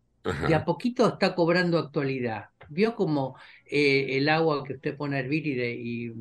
De 0.48 0.56
a 0.56 0.64
poquito 0.64 1.06
está 1.06 1.36
cobrando 1.36 1.78
actualidad. 1.78 2.46
Vio 2.74 2.96
como 2.96 3.36
eh, 3.66 4.18
el 4.18 4.28
agua 4.30 4.64
que 4.64 4.74
usted 4.74 4.98
pone 4.98 5.18
a 5.18 5.20
hervir 5.20 5.48
y, 5.48 6.12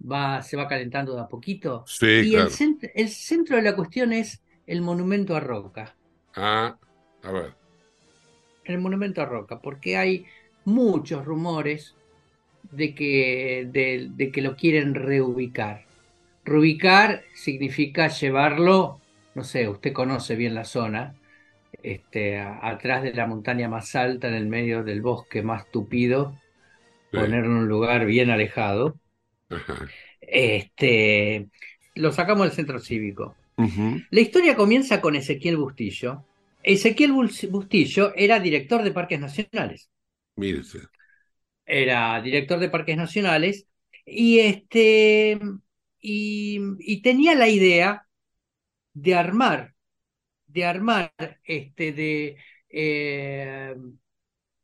va, 0.00 0.42
se 0.42 0.56
va 0.56 0.68
calentando 0.68 1.14
de 1.14 1.20
a 1.22 1.28
poquito. 1.28 1.84
Sí, 1.86 2.06
y 2.06 2.30
claro. 2.30 2.50
el, 2.94 3.08
centro 3.08 3.56
de 3.56 3.62
la 3.62 3.76
cuestión 3.76 4.12
es 4.12 4.42
el 4.66 4.80
monumento 4.80 5.36
a 5.36 5.40
Roca. 5.40 5.96
Ah, 6.34 6.76
a 7.22 7.32
ver. 7.32 7.54
El 8.64 8.78
monumento 8.78 9.22
a 9.22 9.26
Roca, 9.26 9.60
porque 9.60 9.96
hay 9.96 10.26
muchos 10.64 11.24
rumores 11.24 11.94
de 12.70 12.94
que, 12.94 13.68
de, 13.70 14.32
que 14.32 14.42
lo 14.42 14.56
quieren 14.56 14.94
reubicar. 14.94 15.84
Reubicar 16.44 17.22
significa 17.34 18.08
llevarlo, 18.08 19.00
no 19.34 19.44
sé, 19.44 19.68
usted 19.68 19.92
conoce 19.92 20.36
bien 20.36 20.54
la 20.54 20.64
zona, 20.64 21.14
este, 21.86 22.38
atrás 22.40 23.04
de 23.04 23.14
la 23.14 23.26
montaña 23.28 23.68
más 23.68 23.94
alta, 23.94 24.26
en 24.28 24.34
el 24.34 24.46
medio 24.46 24.82
del 24.82 25.02
bosque 25.02 25.42
más 25.42 25.70
tupido, 25.70 26.36
ponerlo 27.12 27.46
en 27.52 27.56
un 27.58 27.68
lugar 27.68 28.06
bien 28.06 28.30
alejado. 28.30 28.98
Este, 30.20 31.48
lo 31.94 32.12
sacamos 32.12 32.46
del 32.46 32.56
centro 32.56 32.78
cívico. 32.80 33.36
La 34.10 34.20
historia 34.20 34.56
comienza 34.56 35.00
con 35.00 35.16
Ezequiel 35.16 35.56
Bustillo. 35.58 36.24
Ezequiel 36.62 37.12
Bustillo 37.12 38.12
era 38.16 38.40
director 38.40 38.82
de 38.82 38.92
Parques 38.92 39.20
Nacionales. 39.20 39.90
Era 41.64 42.20
director 42.22 42.58
de 42.60 42.68
Parques 42.70 42.96
Nacionales 42.96 43.66
y, 44.04 44.38
este, 44.40 45.40
y, 46.00 46.60
y 46.78 47.02
tenía 47.02 47.34
la 47.34 47.48
idea 47.48 48.06
de 48.94 49.16
armar 49.16 49.75
de 50.56 50.64
armar 50.64 51.12
este, 51.44 51.92
de, 51.92 52.36
eh, 52.70 53.74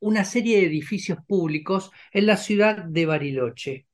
una 0.01 0.25
serie 0.25 0.57
de 0.59 0.67
edificios 0.67 1.19
públicos 1.27 1.91
en 2.13 2.27
la 2.27 2.39
ciudad 2.39 2.85
de 2.85 3.07
Bariloche. 3.07 3.87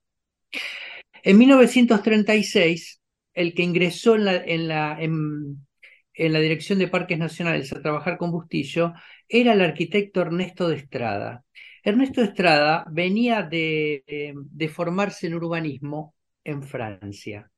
En 1.24 1.38
1936, 1.38 3.02
el 3.34 3.52
que 3.52 3.62
ingresó 3.64 4.14
en 4.14 4.24
la, 4.24 4.36
en 4.36 4.68
la, 4.68 4.96
en, 5.00 6.32
la 6.32 6.38
Dirección 6.38 6.78
de 6.78 6.86
Parques 6.88 7.18
Nacionales 7.18 7.72
a 7.72 7.82
trabajar 7.82 8.16
con 8.16 8.30
Bustillo 8.30 8.94
era 9.28 9.52
el 9.52 9.60
arquitecto 9.60 10.20
Ernesto 10.20 10.68
de 10.68 10.76
Estrada. 10.76 11.44
Ernesto 11.82 12.22
Estrada 12.22 12.84
venía 12.90 13.42
de, 13.42 14.34
de 14.34 14.68
formarse 14.68 15.26
en 15.26 15.34
urbanismo 15.34 16.14
en 16.44 16.62
Francia 16.62 17.50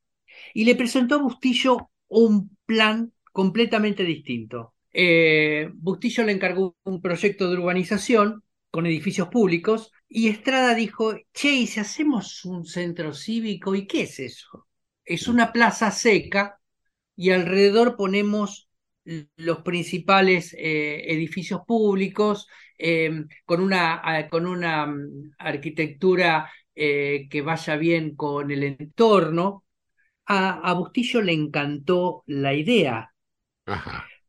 y 0.53 0.65
le 0.65 0.75
presentó 0.75 1.15
a 1.15 1.21
Bustillo 1.21 1.91
un 2.07 2.57
plan 2.65 3.13
completamente 3.31 4.03
distinto. 4.03 4.75
Eh, 4.93 5.69
Bustillo 5.73 6.23
le 6.23 6.33
encargó 6.33 6.75
un 6.83 7.01
proyecto 7.01 7.49
de 7.49 7.57
urbanización 7.57 8.43
con 8.69 8.85
edificios 8.85 9.29
públicos 9.29 9.91
y 10.07 10.27
Estrada 10.29 10.75
dijo, 10.75 11.15
che, 11.33 11.53
¿y 11.53 11.67
si 11.67 11.79
hacemos 11.79 12.43
un 12.45 12.65
centro 12.65 13.13
cívico? 13.13 13.75
¿Y 13.75 13.87
qué 13.87 14.03
es 14.03 14.19
eso? 14.19 14.67
Es 15.05 15.27
una 15.27 15.51
plaza 15.53 15.91
seca 15.91 16.59
y 17.15 17.31
alrededor 17.31 17.95
ponemos 17.97 18.69
los 19.37 19.59
principales 19.61 20.53
eh, 20.57 21.11
edificios 21.11 21.61
públicos 21.65 22.47
em, 22.77 23.27
con, 23.45 23.61
una, 23.61 24.01
con, 24.29 24.45
una, 24.45 24.85
mm, 24.87 25.33
arquitectura 25.37 26.51
eh, 26.75 27.27
que 27.29 27.41
vaya 27.41 27.75
bien 27.77 28.15
con 28.15 28.51
el 28.51 28.63
entorno. 28.63 29.65
a 30.25 30.73
Bustillo 30.73 31.21
le 31.21 31.33
encantó 31.33 32.23
la 32.27 32.53
idea 32.53 33.10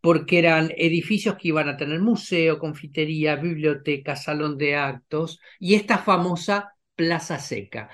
porque 0.01 0.39
eran 0.39 0.73
edificios 0.77 1.37
que 1.37 1.49
iban 1.49 1.69
a 1.69 1.77
tener 1.77 2.01
museo, 2.01 2.59
confitería, 2.59 3.37
biblioteca, 3.37 4.17
salón 4.17 4.59
de 4.59 4.77
actos 4.77 5.41
y 5.61 5.75
esta 5.75 5.99
famosa 5.99 6.75
Plaza 6.97 7.39
Seca. 7.39 7.89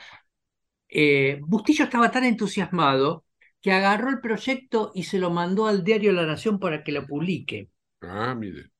Eh, 0.88 1.38
Bustillo 1.42 1.84
estaba 1.84 2.10
tan 2.10 2.24
entusiasmado 2.24 3.24
que 3.60 3.72
agarró 3.72 4.08
el 4.10 4.20
proyecto 4.20 4.92
y 4.94 5.04
se 5.04 5.18
lo 5.18 5.30
mandó 5.30 5.66
al 5.66 5.84
diario 5.84 6.12
La 6.12 6.26
Nación 6.26 6.58
para 6.58 6.82
que 6.82 6.92
lo 6.92 7.06
publique. 7.06 7.68
Ah, 8.00 8.34
mire. 8.34 8.70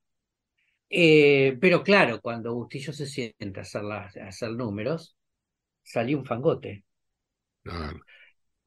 Eh, 0.89 1.57
pero 1.61 1.83
claro, 1.83 2.19
cuando 2.21 2.55
Bustillo 2.55 2.93
se 2.93 3.05
sienta 3.05 3.59
a 3.59 3.63
hacer, 3.63 3.83
a 3.85 4.27
hacer 4.27 4.51
números, 4.51 5.15
salió 5.83 6.17
un 6.17 6.25
fangote. 6.25 6.83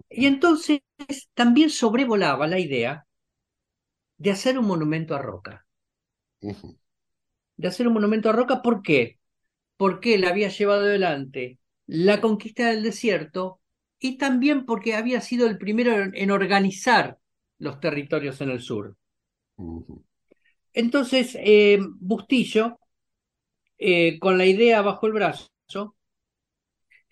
Y 0.09 0.27
entonces 0.27 0.81
también 1.35 1.71
sobrevolaba 1.71 2.47
la 2.47 2.59
idea 2.59 3.07
de 4.23 4.31
hacer 4.31 4.57
un 4.57 4.67
monumento 4.67 5.17
a 5.17 5.19
Roca. 5.19 5.67
De 7.57 7.67
hacer 7.67 7.89
un 7.89 7.95
monumento 7.95 8.31
a 8.31 8.33
Roca, 8.33 8.63
¿por 8.63 8.81
qué? 8.83 9.19
Porque 9.77 10.15
él 10.15 10.25
había 10.25 10.49
llevado 10.49 10.83
adelante 10.83 11.59
la 11.87 12.21
conquista 12.21 12.69
del 12.69 12.85
desierto 12.85 13.61
y 13.99 14.19
también 14.19 14.65
porque 14.65 14.95
había 14.95 15.21
sido 15.21 15.49
el 15.49 15.59
primero 15.59 15.93
en 16.15 16.31
organizar 16.31 17.19
los 17.59 17.81
territorios 17.81 18.41
en 18.41 18.51
el 18.51 18.61
sur. 18.61 18.97
Entonces, 20.73 21.37
eh, 21.41 21.81
Bustillo, 21.99 22.79
eh, 23.77 24.21
con 24.21 24.39
la 24.39 24.47
idea 24.47 24.83
bajo 24.83 25.09
el 25.09 25.15
brazo, 25.15 25.49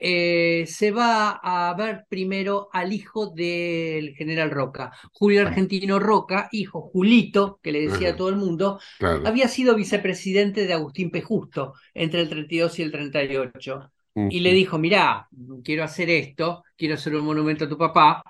eh, 0.00 0.64
se 0.66 0.90
va 0.92 1.40
a 1.42 1.74
ver 1.74 2.06
primero 2.08 2.68
al 2.72 2.92
hijo 2.92 3.30
del 3.30 4.14
general 4.16 4.50
Roca, 4.50 4.92
Julio 5.12 5.42
Argentino 5.42 5.98
Roca, 5.98 6.48
hijo 6.52 6.80
Julito, 6.80 7.60
que 7.62 7.72
le 7.72 7.82
decía 7.82 8.10
a 8.10 8.16
todo 8.16 8.30
el 8.30 8.36
mundo, 8.36 8.80
había 9.22 9.46
sido 9.48 9.76
vicepresidente 9.76 10.66
de 10.66 10.72
Agustín 10.72 11.10
P. 11.10 11.20
Justo 11.22 11.74
entre 11.94 12.22
el 12.22 12.28
32 12.30 12.78
y 12.78 12.82
el 12.82 12.92
38. 12.92 13.92
Y 14.28 14.40
le 14.40 14.52
dijo, 14.52 14.78
mirá, 14.78 15.28
quiero 15.64 15.84
hacer 15.84 16.10
esto, 16.10 16.64
quiero 16.76 16.94
hacer 16.94 17.14
un 17.14 17.24
monumento 17.26 17.64
a 17.66 17.68
tu 17.68 17.76
papá. 17.78 18.22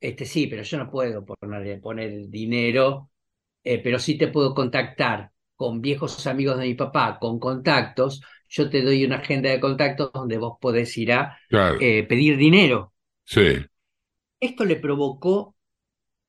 Este 0.00 0.24
sí, 0.24 0.46
pero 0.46 0.62
yo 0.62 0.78
no 0.78 0.90
puedo 0.90 1.24
poner, 1.24 1.80
poner 1.80 2.28
dinero, 2.28 3.10
eh, 3.64 3.80
pero 3.82 3.98
sí 3.98 4.16
te 4.18 4.28
puedo 4.28 4.54
contactar. 4.54 5.32
con 5.56 5.80
viejos 5.80 6.26
amigos 6.26 6.58
de 6.58 6.66
mi 6.66 6.74
papá, 6.74 7.18
con 7.18 7.38
contactos, 7.40 8.22
yo 8.56 8.70
te 8.70 8.82
doy 8.82 9.04
una 9.04 9.16
agenda 9.18 9.50
de 9.50 9.60
contactos 9.60 10.10
donde 10.12 10.38
vos 10.38 10.58
podés 10.60 10.96
ir 10.98 11.12
a 11.12 11.38
Claro. 11.48 11.78
eh, 11.80 12.04
pedir 12.04 12.36
dinero. 12.36 12.92
Sí. 13.24 13.66
Esto 14.40 14.64
le 14.64 14.76
provocó 14.76 15.56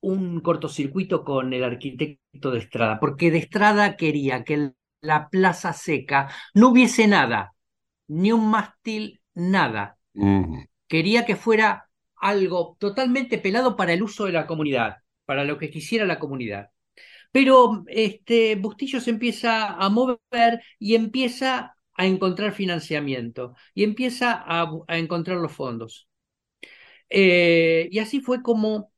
un 0.00 0.40
cortocircuito 0.40 1.24
con 1.24 1.52
el 1.54 1.64
arquitecto 1.64 2.50
de 2.52 2.60
Estrada, 2.60 3.00
porque 3.00 3.30
de 3.30 3.38
Estrada 3.38 3.96
quería 3.96 4.44
que 4.44 4.54
en 4.54 4.76
la 5.02 5.28
plaza 5.30 5.72
seca 5.74 6.30
no 6.54 6.70
hubiese 6.70 7.08
nada, 7.08 7.54
ni 8.08 8.32
un 8.32 8.50
mástil, 8.50 9.20
nada. 9.34 9.98
Mm. 10.14 10.64
Quería 10.88 11.26
que 11.26 11.36
fuera 11.36 11.90
algo 12.16 12.76
totalmente 12.80 13.38
pelado 13.38 13.76
para 13.76 13.92
el 13.94 14.02
uso 14.02 14.26
de 14.26 14.32
la 14.32 14.46
comunidad, 14.46 14.98
para 15.26 15.44
lo 15.44 15.58
que 15.58 15.70
quisiera 15.70 16.06
la 16.06 16.18
comunidad. 16.20 16.70
Pero 17.32 17.84
este 17.88 18.56
Bustillo 18.56 19.00
se 19.00 19.10
empieza 19.10 19.68
a 19.74 19.88
mover 19.90 20.62
y 20.78 20.94
empieza 20.96 21.76
a 21.98 22.06
encontrar 22.06 22.52
financiamiento 22.54 23.54
y 23.74 23.84
empieza 23.84 24.42
a, 24.46 24.70
encontrar 24.88 25.38
los 25.38 25.52
fondos. 25.52 26.08
Eh, 27.10 27.88
y 27.90 27.98
así 27.98 28.20
fue 28.20 28.42
como 28.42 28.92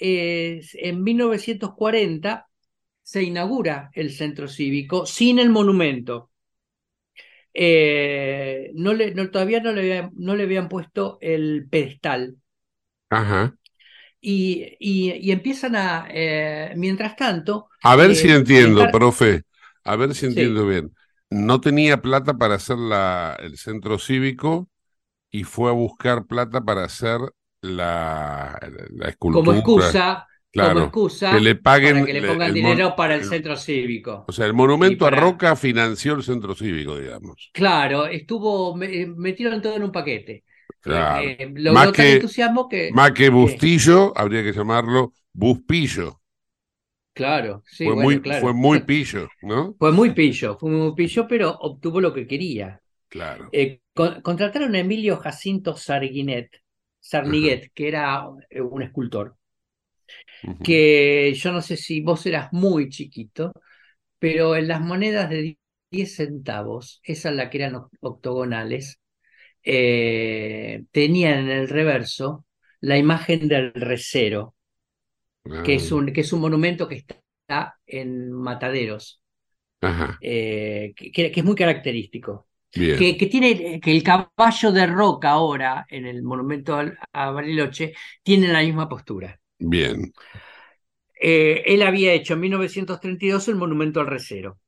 eh, 0.00 0.60
en 0.74 1.02
1940 1.02 2.48
se 3.02 3.22
inaugura 3.22 3.90
el 3.94 4.12
centro 4.12 4.48
cívico 4.48 5.06
sin 5.06 5.38
el 5.38 5.50
monumento. 5.50 6.30
Eh, 7.54 8.70
no 8.74 8.92
le, 8.94 9.14
no- 9.14 9.30
todavía 9.30 9.60
no 9.60 9.72
le, 9.72 9.80
habían- 9.82 10.10
no 10.16 10.34
le 10.36 10.42
habían 10.44 10.68
puesto 10.68 11.18
el 11.20 11.66
pedestal. 11.70 12.36
Ajá. 13.10 13.56
Y, 14.20 14.76
y- 14.80 15.12
y 15.14 15.32
empiezan 15.32 15.76
a, 15.76 16.06
eh, 16.10 16.72
mientras 16.76 17.14
tanto, 17.16 17.68
A 17.82 17.96
ver 17.96 18.14
si 18.16 18.28
entiendo, 18.30 18.90
profe. 18.90 19.42
A 19.84 19.96
ver 19.96 20.14
si 20.14 20.26
Sí. 20.26 20.26
entiendo 20.26 20.66
bien. 20.66 20.94
No 21.30 21.60
tenía 21.60 22.00
plata 22.02 22.34
para 22.38 22.54
hacer 22.56 22.78
la, 22.78 23.36
el 23.40 23.56
centro 23.58 23.98
cívico 23.98 24.68
y 25.30 25.44
fue 25.44 25.70
a 25.70 25.74
buscar 25.74 26.26
plata 26.26 26.62
para 26.64 26.84
hacer 26.84 27.20
la, 27.62 28.58
la 28.90 29.08
escultura. 29.08 29.44
como 29.44 29.52
excusa, 29.54 30.26
Claro, 30.52 30.74
como 30.74 30.84
excusa 30.86 31.30
que 31.36 31.40
le 31.40 31.54
paguen 31.56 31.96
para 31.96 32.06
que 32.06 32.12
le 32.14 32.22
pongan 32.22 32.52
dinero 32.54 32.96
para 32.96 33.14
el 33.14 33.20
el- 33.22 33.28
centro 33.30 33.56
cívico. 33.56 34.26
O 34.26 34.32
sea, 34.32 34.46
el 34.46 34.54
monumento 34.54 35.04
para- 35.04 35.18
a 35.18 35.20
Roca 35.20 35.56
financió 35.56 36.14
el 36.14 36.22
centro 36.22 36.54
cívico, 36.54 36.98
digamos. 36.98 37.52
Claro, 37.52 38.06
estuvo, 38.06 38.74
me- 38.76 39.06
metieron 39.06 39.62
todo 39.62 39.76
en 39.76 39.84
un 39.84 39.92
paquete. 39.92 40.44
Claro. 40.80 41.22
Eh, 41.22 41.52
logró 41.54 41.74
Más 41.74 41.92
que, 41.92 42.12
entusiasmo 42.12 42.68
que, 42.68 42.92
más 42.94 43.12
que 43.12 43.28
que- 43.30 43.30
Bustillo, 43.30 44.12
habría 44.16 44.42
que 44.42 44.52
llamarlo 44.52 45.12
Buspillo. 45.32 46.20
Claro, 47.14 47.62
sí, 47.66 47.90
fue, 47.90 47.94
bueno, 47.94 48.20
muy, 48.20 48.20
claro. 48.20 48.40
fue 48.40 48.52
muy 48.52 48.80
pillo, 48.80 49.28
¿no? 49.42 49.76
Fue 49.78 49.92
muy 49.92 50.12
pillo, 50.14 50.56
fue 50.58 50.70
muy 50.70 50.94
pillo, 50.94 51.26
pero 51.28 51.50
obtuvo 51.58 52.00
lo 52.00 52.12
que 52.14 52.26
quería. 52.26 52.80
Claro. 53.08 53.50
Eh, 53.52 53.80
con- 53.94 54.22
contrataron 54.22 54.74
a 54.76 54.80
Emilio 54.80 55.18
Jacinto 55.18 55.76
Sarguinet, 55.76 56.50
Sarniguet, 57.00 57.72
que 57.74 57.88
era 57.88 58.24
eh, 58.50 58.60
un 58.62 58.82
escultor, 58.82 59.36
que 60.62 61.34
yo 61.34 61.52
no 61.52 61.62
sé 61.62 61.76
si 61.76 62.00
vos 62.00 62.24
eras 62.26 62.52
muy 62.52 62.88
chiquito, 62.88 63.52
pero 64.18 64.56
en 64.56 64.68
las 64.68 64.80
monedas 64.80 65.30
de 65.30 65.58
10 65.90 66.16
centavos, 66.16 67.00
esas 67.04 67.34
las 67.34 67.50
que 67.50 67.58
eran 67.58 67.74
oc- 67.74 67.90
octogonales, 68.00 69.00
eh, 69.64 70.84
tenían 70.92 71.40
en 71.40 71.50
el 71.50 71.68
reverso 71.68 72.46
la 72.80 72.98
imagen 72.98 73.48
del 73.48 73.72
recero, 73.74 74.56
que 75.62 75.74
es 75.74 75.92
un, 75.92 76.12
que 76.12 76.20
es 76.22 76.32
un 76.32 76.40
monumento 76.40 76.88
que 76.88 76.96
está 76.96 77.78
en 77.86 78.32
Mataderos, 78.32 79.22
Ajá, 79.80 80.18
eh, 80.20 80.92
que, 80.96 81.12
que- 81.12 81.32
es 81.34 81.44
muy 81.44 81.54
característico. 81.56 82.48
que, 82.70 83.16
que 83.16 83.26
tiene 83.26 83.80
que 83.80 83.92
el 83.92 84.02
caballo 84.02 84.72
de 84.72 84.86
roca 84.86 85.30
ahora 85.30 85.86
en 85.88 86.06
el 86.06 86.22
monumento 86.22 86.76
al- 86.76 86.98
a 87.12 87.30
Bariloche 87.30 87.92
tiene 88.22 88.48
la 88.48 88.60
misma 88.62 88.88
postura. 88.88 89.38
Bien. 89.58 90.12
Eh, 91.20 91.62
él 91.66 91.82
había 91.82 92.12
hecho 92.12 92.34
en 92.34 92.40
1932 92.40 93.48
el 93.48 93.54
monumento 93.56 94.00
al 94.00 94.06
recero, 94.08 94.58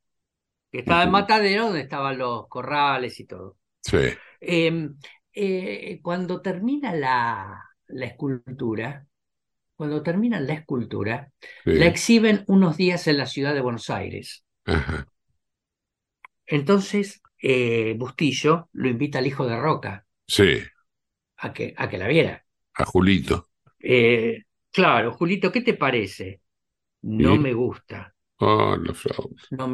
que 0.72 0.80
estaba 0.80 1.04
en. 1.04 1.10
Matadero, 1.10 1.66
donde 1.66 1.82
estaban 1.82 2.18
los 2.18 2.48
corrales 2.48 3.20
y 3.20 3.26
todo. 3.26 3.58
Sí. 3.82 4.18
Eh, 4.40 4.90
eh, 5.34 6.00
cuando 6.02 6.42
termina 6.42 6.94
la, 6.94 7.62
la 7.88 8.06
escultura, 8.06 9.06
cuando 9.76 10.02
terminan 10.02 10.46
la 10.46 10.54
escultura, 10.54 11.32
Sí. 11.64 11.72
la 11.72 11.86
exhiben 11.86 12.44
unos 12.48 12.76
días 12.76 13.06
en 13.06 13.18
la 13.18 13.26
ciudad 13.26 13.54
de 13.54 13.60
Buenos 13.60 13.90
Aires. 13.90 14.44
Ajá. 14.64 15.06
Entonces, 16.46 17.22
eh, 17.42 17.94
Bustillo 17.98 18.68
lo 18.72 18.88
invita 18.88 19.18
al 19.18 19.26
hijo 19.26 19.46
de 19.46 19.56
Roca 19.58 20.06
Sí. 20.28 20.62
a 21.38 21.52
que, 21.52 21.74
a 21.76 21.88
que 21.88 21.98
la 21.98 22.08
viera. 22.08 22.44
A 22.74 22.84
Julito. 22.84 23.48
Eh, 23.80 24.44
claro, 24.70 25.12
Julito, 25.12 25.52
¿qué 25.52 25.60
te 25.60 25.74
parece? 25.74 26.40
No 27.02 27.36
me 27.36 27.52
gusta, 27.54 28.14
Oh, 28.38 28.76
no, 28.76 28.92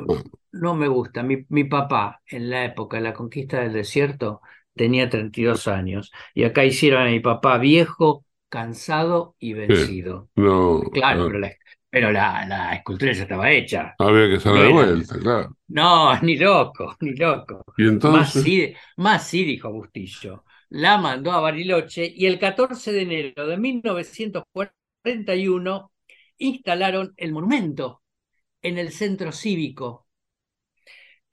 Oh, 0.09 0.23
no 0.53 0.75
me 0.75 0.89
gusta. 0.89 1.23
Mi, 1.23 1.45
mi 1.49 1.65
papá, 1.65 2.23
en 2.27 2.51
la 2.51 2.65
época 2.65 2.99
de 2.99 3.03
la 3.05 3.13
conquista 3.15 3.61
del 3.61 3.73
desierto, 3.73 4.41
tenía 4.75 5.11
32 5.11 5.67
años 5.69 6.13
y 6.35 6.45
acá 6.45 6.65
hicieron 6.65 7.03
a 7.03 7.11
mi 7.11 7.21
papá 7.21 7.59
viejo, 7.59 8.25
cansado 8.53 9.35
y 9.39 9.55
vencido. 9.55 10.29
No, 10.37 10.83
Claro, 10.91 11.27
pero 11.27 11.39
la, 11.39 11.53
pero 11.89 12.13
la, 12.13 12.45
la 12.47 12.75
escultura 12.75 13.13
ya 13.13 13.23
estaba 13.23 13.51
hecha. 13.51 13.95
Había 13.99 14.29
que 14.29 14.37
hacerla 14.37 14.63
de 14.63 14.69
vuelta, 14.69 15.19
claro. 15.19 15.57
No, 15.69 16.19
ni 16.23 16.37
loco, 16.37 16.97
ni 17.01 17.15
loco. 17.15 17.65
Y 17.79 17.85
Más 18.09 18.33
sí, 18.35 18.75
más 18.97 19.27
sí, 19.27 19.45
dijo 19.45 19.73
Bustillo. 19.73 20.45
La 20.71 20.99
mandó 20.99 21.33
a 21.33 21.41
Bariloche 21.41 22.11
y 22.15 22.27
el 22.27 22.39
14 22.39 22.93
de 22.93 23.03
enero 23.03 23.47
de 23.47 23.57
1941 23.57 25.93
instalaron 26.39 27.13
el 27.17 27.33
monumento 27.33 28.03
en 28.63 28.79
el 28.79 28.93
centro 28.93 29.33
cívico. 29.33 30.07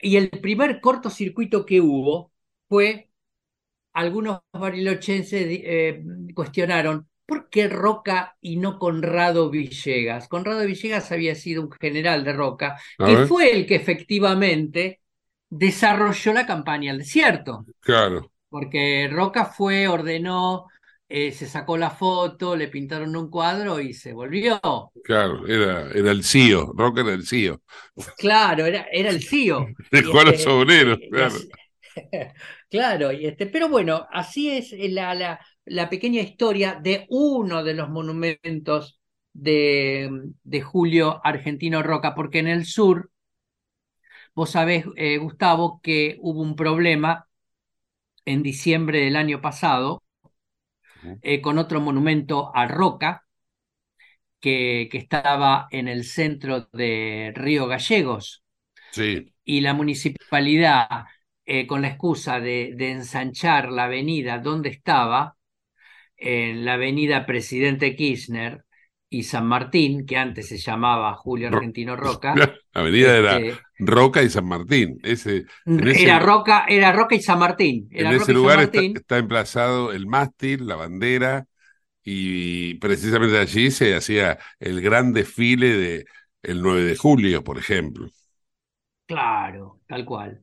Y 0.02 0.16
el 0.18 0.30
primer 0.30 0.80
cortocircuito 0.82 1.66
que 1.66 1.82
hubo 1.82 2.32
fue, 2.68 3.10
algunos 3.94 4.42
barilochenses 4.54 5.48
eh, 5.50 6.04
cuestionaron, 6.36 7.09
¿por 7.30 7.50
qué 7.50 7.68
Roca 7.70 8.38
y 8.42 8.58
no 8.58 8.80
Conrado 8.80 9.50
Villegas? 9.52 10.28
Conrado 10.28 10.66
Villegas 10.66 11.12
había 11.12 11.36
sido 11.36 11.64
un 11.64 11.72
general 11.72 12.24
de 12.26 12.34
Roca, 12.34 12.80
A 13.00 13.06
que 13.06 13.16
ver. 13.16 13.28
fue 13.28 13.52
el 13.54 13.68
que 13.68 13.76
efectivamente 13.76 15.02
desarrolló 15.50 16.34
la 16.34 16.46
campaña 16.46 16.92
al 16.92 17.00
desierto, 17.00 17.66
claro, 17.82 18.32
porque 18.50 19.10
Roca 19.12 19.46
fue, 19.46 19.88
ordenó, 19.88 20.68
eh, 21.08 21.32
se 21.32 21.48
sacó 21.48 21.78
la 21.78 21.92
foto, 21.92 22.56
le 22.56 22.68
pintaron 22.68 23.16
un 23.16 23.30
cuadro 23.30 23.80
y 23.80 23.94
se 23.94 24.14
volvió. 24.14 24.60
claro, 25.04 25.48
era, 25.48 25.90
era 25.92 26.12
el 26.12 26.24
CIO, 26.24 26.74
Roca 26.76 27.02
era 27.02 27.14
el 27.14 27.26
CIO. 27.26 27.62
Claro, 28.18 28.66
era, 28.66 28.88
era 28.92 29.10
el 29.10 29.22
CIO. 29.24 29.76
Dejó 29.92 30.20
a 30.22 30.26
los 30.26 30.36
este, 30.36 30.50
obreros, 30.50 31.00
claro. 31.12 31.36
Claro, 32.70 33.12
y 33.12 33.26
este, 33.26 33.48
pero 33.48 33.70
bueno, 33.70 34.08
así 34.12 34.50
es 34.52 34.72
la, 34.92 35.14
la, 35.16 35.40
la 35.70 35.90
pequeña 35.90 36.22
historia 36.22 36.80
de 36.82 37.06
uno 37.10 37.64
de 37.64 37.74
los 37.76 37.90
monumentos 37.90 39.00
de, 39.34 40.10
de 40.44 40.62
Julio 40.62 41.22
Argentino 41.24 41.84
Roca, 41.84 42.16
porque 42.16 42.40
en 42.40 42.48
el 42.48 42.66
sur, 42.66 43.12
vos 44.36 44.50
sabés, 44.52 44.86
eh, 44.96 45.18
Gustavo, 45.18 45.80
que 45.84 46.18
hubo 46.22 46.42
un 46.42 46.56
problema 46.56 47.28
en 48.26 48.44
diciembre 48.44 49.02
del 49.02 49.16
año 49.18 49.42
pasado 49.42 50.04
eh, 51.22 51.42
con 51.42 51.58
otro 51.58 51.80
monumento 51.82 52.52
a 52.56 52.68
Roca, 52.68 53.26
que, 54.40 54.88
que 54.92 54.98
estaba 54.98 55.68
en 55.72 55.88
el 55.88 56.04
centro 56.06 56.70
de 56.74 57.32
Río 57.36 57.68
Gallegos. 57.68 58.44
Sí, 58.92 59.34
y 59.44 59.62
la 59.62 59.74
municipalidad, 59.74 61.06
eh, 61.46 61.68
con 61.68 61.82
la 61.82 61.90
excusa 61.90 62.40
de, 62.40 62.74
de 62.76 62.92
ensanchar 62.92 63.70
la 63.72 63.86
avenida 63.86 64.40
donde 64.40 64.70
estaba, 64.70 65.38
en 66.20 66.66
la 66.66 66.74
avenida 66.74 67.26
Presidente 67.26 67.96
Kirchner 67.96 68.64
y 69.10 69.24
San 69.24 69.48
Martín, 69.48 70.06
que 70.06 70.18
antes 70.18 70.48
se 70.48 70.58
llamaba 70.58 71.16
Julio 71.16 71.48
Argentino 71.48 71.96
Roca, 71.96 72.36
la 72.36 72.54
avenida 72.74 73.18
era 73.18 73.38
este, 73.38 73.60
Roca 73.80 74.22
y 74.22 74.30
San 74.30 74.46
Martín. 74.46 75.00
Ese, 75.02 75.46
era 75.66 76.20
Roca, 76.20 76.66
era 76.68 76.92
Roca 76.92 77.16
y 77.16 77.22
San 77.22 77.40
Martín. 77.40 77.88
en 77.92 78.06
Era 78.06 78.12
ese 78.12 78.34
Roca 78.34 78.34
lugar 78.34 78.72
está, 78.72 79.18
emplazado 79.18 79.92
el 79.92 80.06
mástil, 80.06 80.68
la 80.68 80.76
bandera, 80.76 81.46
y 82.04 82.76
precisamente 82.76 83.38
allí 83.38 83.72
se 83.72 83.96
hacía 83.96 84.38
el 84.60 84.82
gran 84.82 85.14
desfile 85.14 85.78
de 85.78 86.06
el 86.44 86.62
9 86.62 86.84
de 86.84 86.96
julio, 86.96 87.44
por 87.44 87.58
ejemplo. 87.58 88.10
Claro, 89.06 89.82
tal 89.88 90.06
cual. 90.06 90.42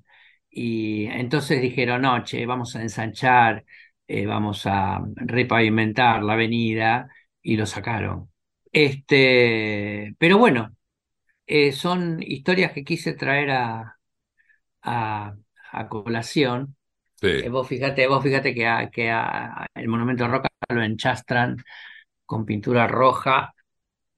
Y 0.51 1.07
entonces 1.07 1.61
dijeron, 1.61 2.03
no, 2.03 2.25
che, 2.25 2.45
vamos 2.47 2.75
a 2.77 2.83
ensanchar, 2.83 3.65
eh, 4.09 4.27
vamos 4.27 4.67
a 4.67 5.01
repavimentar 5.17 6.23
la 6.23 6.35
avenida, 6.35 7.09
y 7.43 7.57
lo 7.57 7.67
sacaron. 7.67 8.31
Este, 8.73 10.15
pero 10.19 10.39
bueno, 10.39 10.75
eh, 11.47 11.73
son 11.73 12.23
historias 12.23 12.73
que 12.73 12.85
quise 12.85 13.15
traer 13.15 13.51
a, 13.53 13.99
a, 14.83 15.37
a 15.73 15.89
colación. 15.89 16.77
Sí. 17.21 17.27
Eh, 17.29 17.49
vos 17.51 17.69
fíjate, 17.69 18.07
vos 18.09 18.23
fíjate 18.23 18.55
que, 18.55 18.67
a- 18.67 18.91
que 18.91 19.11
a- 19.11 19.67
el 19.75 19.89
monumento 19.89 20.29
roca 20.29 20.49
lo 20.71 20.83
enchastran 20.83 21.59
con 22.27 22.47
pintura 22.47 22.87
roja, 22.89 23.55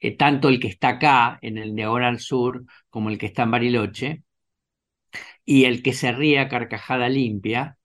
eh, 0.01 0.16
tanto 0.16 0.49
el 0.51 0.61
que 0.61 0.68
está 0.68 0.91
acá 0.91 1.39
en 1.43 1.59
el 1.59 1.74
Diagonal 1.76 2.20
Sur 2.20 2.64
como 2.91 3.11
el 3.11 3.18
que 3.18 3.26
está 3.28 3.45
en 3.45 3.53
Bariloche, 3.53 4.24
y 5.45 5.64
el 5.64 5.82
que 5.82 5.93
se 5.93 6.12
ríe 6.12 6.39
a 6.41 6.49
carcajada 6.49 7.09
limpia 7.09 7.78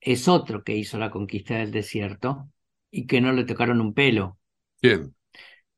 es 0.00 0.28
otro 0.28 0.64
que 0.64 0.76
hizo 0.76 0.98
la 0.98 1.10
conquista 1.10 1.56
del 1.58 1.72
desierto 1.72 2.50
y 2.90 3.06
que 3.06 3.20
no 3.20 3.32
le 3.32 3.44
tocaron 3.44 3.80
un 3.80 3.94
pelo, 3.94 4.38
¿Quién? 4.80 5.14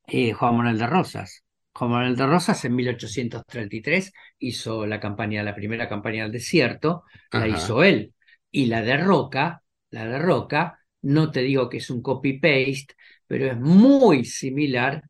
eh, 0.06 0.32
Juan 0.32 0.56
Manuel 0.56 0.78
de 0.78 0.86
Rosas. 0.86 1.44
Juan 1.74 1.90
Manuel 1.90 2.16
de 2.16 2.26
Rosas 2.26 2.64
en 2.64 2.74
1833 2.74 4.12
hizo 4.38 4.86
la 4.86 5.00
campaña, 5.00 5.42
la 5.42 5.54
primera 5.54 5.88
campaña 5.88 6.24
del 6.24 6.32
desierto, 6.32 7.04
la 7.32 7.48
hizo 7.48 7.82
él. 7.82 8.14
Y 8.50 8.66
la 8.66 8.82
de 8.82 8.96
Roca, 8.98 9.62
la 9.90 10.06
de 10.06 10.18
Roca, 10.18 10.78
no 11.02 11.30
te 11.30 11.40
digo 11.40 11.68
que 11.68 11.78
es 11.78 11.90
un 11.90 12.02
copy-paste, 12.02 12.94
pero 13.26 13.46
es 13.46 13.56
muy 13.58 14.24
similar 14.24 15.02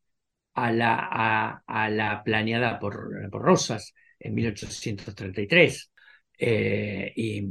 a 0.54 0.72
la, 0.72 0.96
a, 1.12 1.64
a 1.66 1.90
la 1.90 2.24
planeada 2.24 2.80
por, 2.80 3.30
por 3.30 3.42
Rosas 3.42 3.94
en 4.20 4.34
1833. 4.34 5.91
Eh, 6.38 7.12
y, 7.16 7.44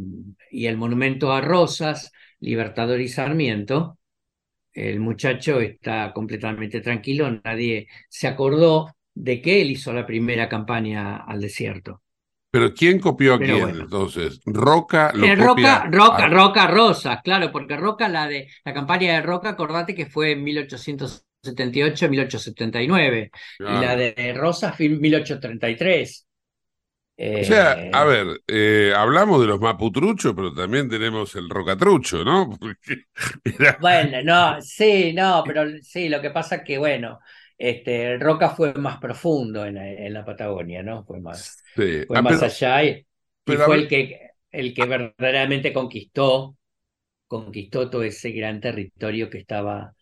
y 0.51 0.65
el 0.67 0.77
monumento 0.77 1.31
a 1.33 1.41
Rosas, 1.41 2.11
Libertador 2.39 2.99
y 3.01 3.07
Sarmiento, 3.07 3.97
el 4.73 4.99
muchacho 4.99 5.59
está 5.61 6.13
completamente 6.13 6.81
tranquilo, 6.81 7.29
nadie 7.43 7.87
se 8.09 8.27
acordó 8.27 8.95
de 9.13 9.41
que 9.41 9.61
él 9.61 9.71
hizo 9.71 9.93
la 9.93 10.05
primera 10.05 10.49
campaña 10.49 11.17
al 11.17 11.41
desierto. 11.41 12.01
Pero 12.51 12.73
¿quién 12.73 12.99
copió 12.99 13.33
a 13.33 13.41
Pero 13.41 13.43
quién? 13.43 13.59
bueno. 13.59 13.83
Entonces, 13.83 14.41
Roca 14.45 15.11
lo 15.13 15.27
Eh, 15.27 15.35
copia 15.35 15.75
Roca, 15.75 15.85
Roca, 15.91 16.27
a- 16.27 16.27
Roca 16.27 16.67
Rosas, 16.67 17.21
claro, 17.23 17.51
porque 17.51 17.75
Roca, 17.77 18.07
la 18.09 18.27
de 18.27 18.47
la 18.65 18.73
campaña 18.73 19.13
de 19.13 19.21
Roca, 19.21 19.49
acordate 19.49 19.93
que 19.93 20.05
fue 20.07 20.31
en 20.31 20.43
1878, 20.43 22.09
1879, 22.09 23.31
y 23.65 23.77
la 23.77 23.95
Claro. 23.95 23.95
de 23.95 24.33
Rosas 24.35 24.75
fue 24.75 24.87
en 24.87 24.99
1833. 24.99 26.27
O 27.33 27.43
sea, 27.43 27.85
Eh, 27.85 27.91
a 27.91 28.03
ver, 28.03 28.41
eh, 28.47 28.93
hablamos 28.95 29.39
de 29.41 29.47
los 29.47 29.59
maputruchos, 29.61 30.33
pero 30.35 30.53
también 30.53 30.89
tenemos 30.89 31.35
el 31.35 31.49
rocatrucho, 31.49 32.23
¿no? 32.25 32.57
Era- 33.45 33.77
Bueno, 33.77 34.21
no, 34.23 34.61
sí, 34.61 35.11
no, 35.13 35.43
pero 35.45 35.63
sí, 35.81 36.07
lo 36.07 36.21
que 36.21 36.29
pasa 36.29 36.57
es 36.57 36.63
que, 36.63 36.77
bueno, 36.77 37.19
este, 37.57 38.17
Roca 38.19 38.49
fue 38.51 38.73
más 38.75 38.99
profundo 38.99 39.65
en, 39.65 39.75
la- 39.75 39.89
en 39.91 40.13
la 40.13 40.23
Patagonia, 40.25 40.83
¿no? 40.83 41.03
Fue 41.05 41.19
más, 41.19 41.57
sí. 41.75 42.05
fue 42.05 42.17
Ah, 42.17 42.21
más 42.21 42.41
pero- 42.41 42.41
allá 42.43 42.83
y, 42.83 43.07
pero 43.43 43.57
fue 43.57 43.75
ver- 43.75 43.81
el 43.83 43.87
que, 43.87 44.29
el 44.51 44.73
que 44.75 44.85
verdaderamente 44.85 45.73
conquistó, 45.73 46.57
conquistó 47.27 47.89
todo 47.89 48.03
ese 48.03 48.31
gran 48.31 48.61
territorio 48.61 49.29
que 49.29 49.39
estaba 49.39 49.95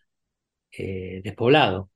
eh, 0.72 1.22
despoblado. 1.24 1.90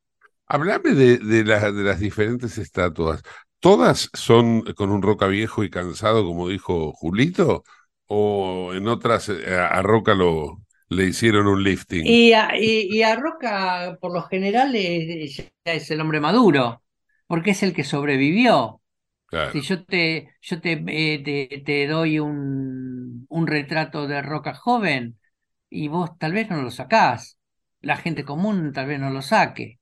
Hablame 0.47 0.91
de, 0.95 1.19
de, 1.19 1.45
la- 1.45 1.73
de 1.73 1.83
las 1.83 2.01
diferentes 2.01 2.59
estatuas. 2.59 3.23
¿Todas 3.65 4.11
son 4.13 4.63
con 4.75 4.91
un 4.93 5.01
Roca 5.03 5.27
viejo 5.27 5.65
y 5.65 5.71
cansado, 5.71 6.25
como 6.25 6.49
dijo 6.49 6.93
Julito? 6.93 7.65
¿O 8.07 8.73
en 8.75 8.89
otras 8.89 9.29
eh, 9.31 9.57
a, 9.57 9.81
Roca 9.83 10.15
lo, 10.15 10.63
le 10.89 11.07
hicieron 11.07 11.47
un 11.47 11.63
lifting? 11.65 12.21
Y 12.21 12.33
a, 12.33 12.57
y- 12.57 12.89
y 12.91 13.03
a 13.03 13.17
Roca, 13.17 13.97
por 14.01 14.13
lo 14.13 14.23
general, 14.25 14.75
es, 14.77 15.43
es 15.65 15.91
el 15.91 16.01
hombre 16.01 16.21
maduro, 16.21 16.83
porque 17.27 17.53
es 17.53 17.63
el 17.63 17.73
que 17.75 17.85
sobrevivió. 17.85 18.83
Claro. 19.27 19.53
Si 19.53 19.63
yo 19.63 19.85
te, 19.85 20.35
yo 20.43 20.61
te, 20.61 20.73
eh, 20.89 21.23
te, 21.25 21.63
te 21.65 21.87
doy 21.89 22.19
un, 22.21 23.27
un 23.29 23.47
retrato 23.47 24.07
de 24.09 24.23
Roca 24.23 24.55
joven 24.55 25.19
y 25.71 25.89
vos 25.89 26.19
tal 26.19 26.33
vez 26.35 26.51
no 26.51 26.63
lo 26.63 26.71
sacás, 26.71 27.39
la 27.83 27.97
gente 27.97 28.25
común 28.25 28.73
tal 28.75 28.87
vez 28.89 29.01
no 29.01 29.11
lo 29.11 29.23
saque, 29.23 29.81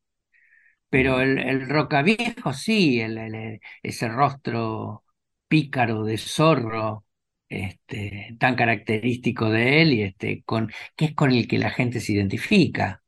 pero 0.93 1.21
el, 1.21 1.39
el 1.39 1.69
Roca 1.71 2.03
viejo 2.03 2.53
sí, 2.53 3.01
el, 3.01 3.17
el- 3.19 3.61
ese 3.83 4.09
rostro 4.09 5.05
pícaro 5.49 6.05
de 6.05 6.19
zorro, 6.19 7.07
este, 7.49 8.37
tan 8.41 8.57
característico 8.57 9.51
de 9.51 9.83
él 9.83 9.93
y 9.95 10.03
este, 10.03 10.43
con, 10.45 10.71
que 10.97 11.07
es 11.07 11.15
con 11.15 11.33
el 11.33 11.49
que 11.49 11.59
la 11.59 11.71
gente 11.71 12.01
se 12.01 12.13
identifica, 12.15 13.03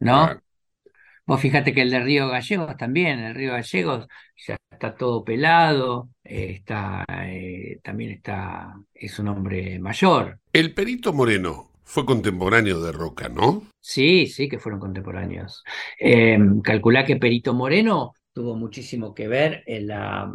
¿no? 0.00 0.28
Claro. 0.28 0.42
Vos 1.26 1.40
fíjate 1.40 1.74
que 1.74 1.82
el 1.82 1.90
de 1.90 2.00
Río 2.00 2.28
Gallegos 2.28 2.76
también, 2.76 3.20
el 3.20 3.34
Río 3.34 3.52
Gallegos 3.52 4.08
ya 4.46 4.56
está 4.70 4.96
todo 4.96 5.24
pelado, 5.24 6.10
eh, 6.24 6.52
está, 6.56 7.04
eh, 7.26 7.80
también 7.82 8.12
está, 8.12 8.74
es 8.94 9.18
un 9.18 9.28
hombre 9.28 9.78
mayor. 9.78 10.40
El 10.52 10.74
Perito 10.74 11.14
Moreno 11.14 11.70
fue 11.88 12.06
contemporáneo 12.06 12.80
de 12.80 12.92
Roca, 12.92 13.28
¿no? 13.28 13.62
Sí, 13.80 14.26
sí, 14.26 14.48
que 14.48 14.58
fueron 14.58 14.80
contemporáneos. 14.80 15.62
Eh, 15.98 16.38
calculá 16.62 17.04
que 17.04 17.16
Perito 17.16 17.54
Moreno 17.54 18.12
tuvo 18.32 18.54
muchísimo 18.56 19.14
que 19.14 19.28
ver 19.28 19.62
en 19.66 19.86
la, 19.88 20.30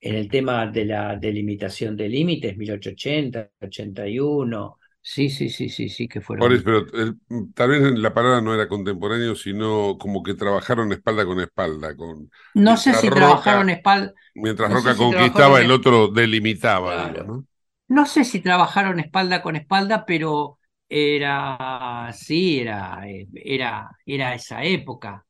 en 0.00 0.14
el 0.14 0.28
tema 0.28 0.66
de 0.66 0.84
la 0.84 1.16
delimitación 1.16 1.96
de 1.96 2.08
límites, 2.08 2.56
1880, 2.56 3.50
81. 3.60 4.76
Sí, 5.00 5.30
sí, 5.30 5.48
sí, 5.48 5.68
sí, 5.70 5.88
sí, 5.88 6.06
que 6.08 6.20
fueron. 6.20 6.44
Por 6.44 6.52
eso, 6.52 6.64
pero 6.64 6.78
el- 6.94 7.18
tal 7.54 7.70
vez 7.70 7.80
la 7.98 8.14
palabra 8.14 8.40
no 8.40 8.54
era 8.54 8.68
contemporáneo, 8.68 9.34
sino 9.34 9.96
como 9.98 10.22
que 10.22 10.34
trabajaron 10.34 10.92
espalda 10.92 11.24
con 11.26 11.40
espalda. 11.40 11.96
Con, 11.96 12.30
No 12.54 12.76
sé 12.76 12.94
si 12.94 13.08
Roca- 13.08 13.16
trabajaron 13.16 13.70
espalda. 13.70 14.12
Mientras 14.34 14.70
no 14.70 14.76
Roca 14.76 14.92
si 14.92 14.98
conquistaba, 14.98 15.60
el 15.60 15.70
otro 15.70 16.08
delimitaba, 16.08 16.92
Claro. 16.92 17.14
digo, 17.14 17.24
¿no? 17.24 17.46
No 17.88 18.06
sé 18.06 18.24
si 18.24 18.40
trabajaron 18.40 19.00
espalda 19.00 19.42
con 19.42 19.56
espalda, 19.56 20.06
pero 20.06 20.58
era, 20.90 22.12
sí, 22.14 22.60
era, 22.60 23.08
eh, 23.08 23.28
era, 23.34 23.90
era 24.06 24.34
esa 24.34 24.64
época. 24.64 25.26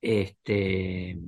Este, 0.00 1.18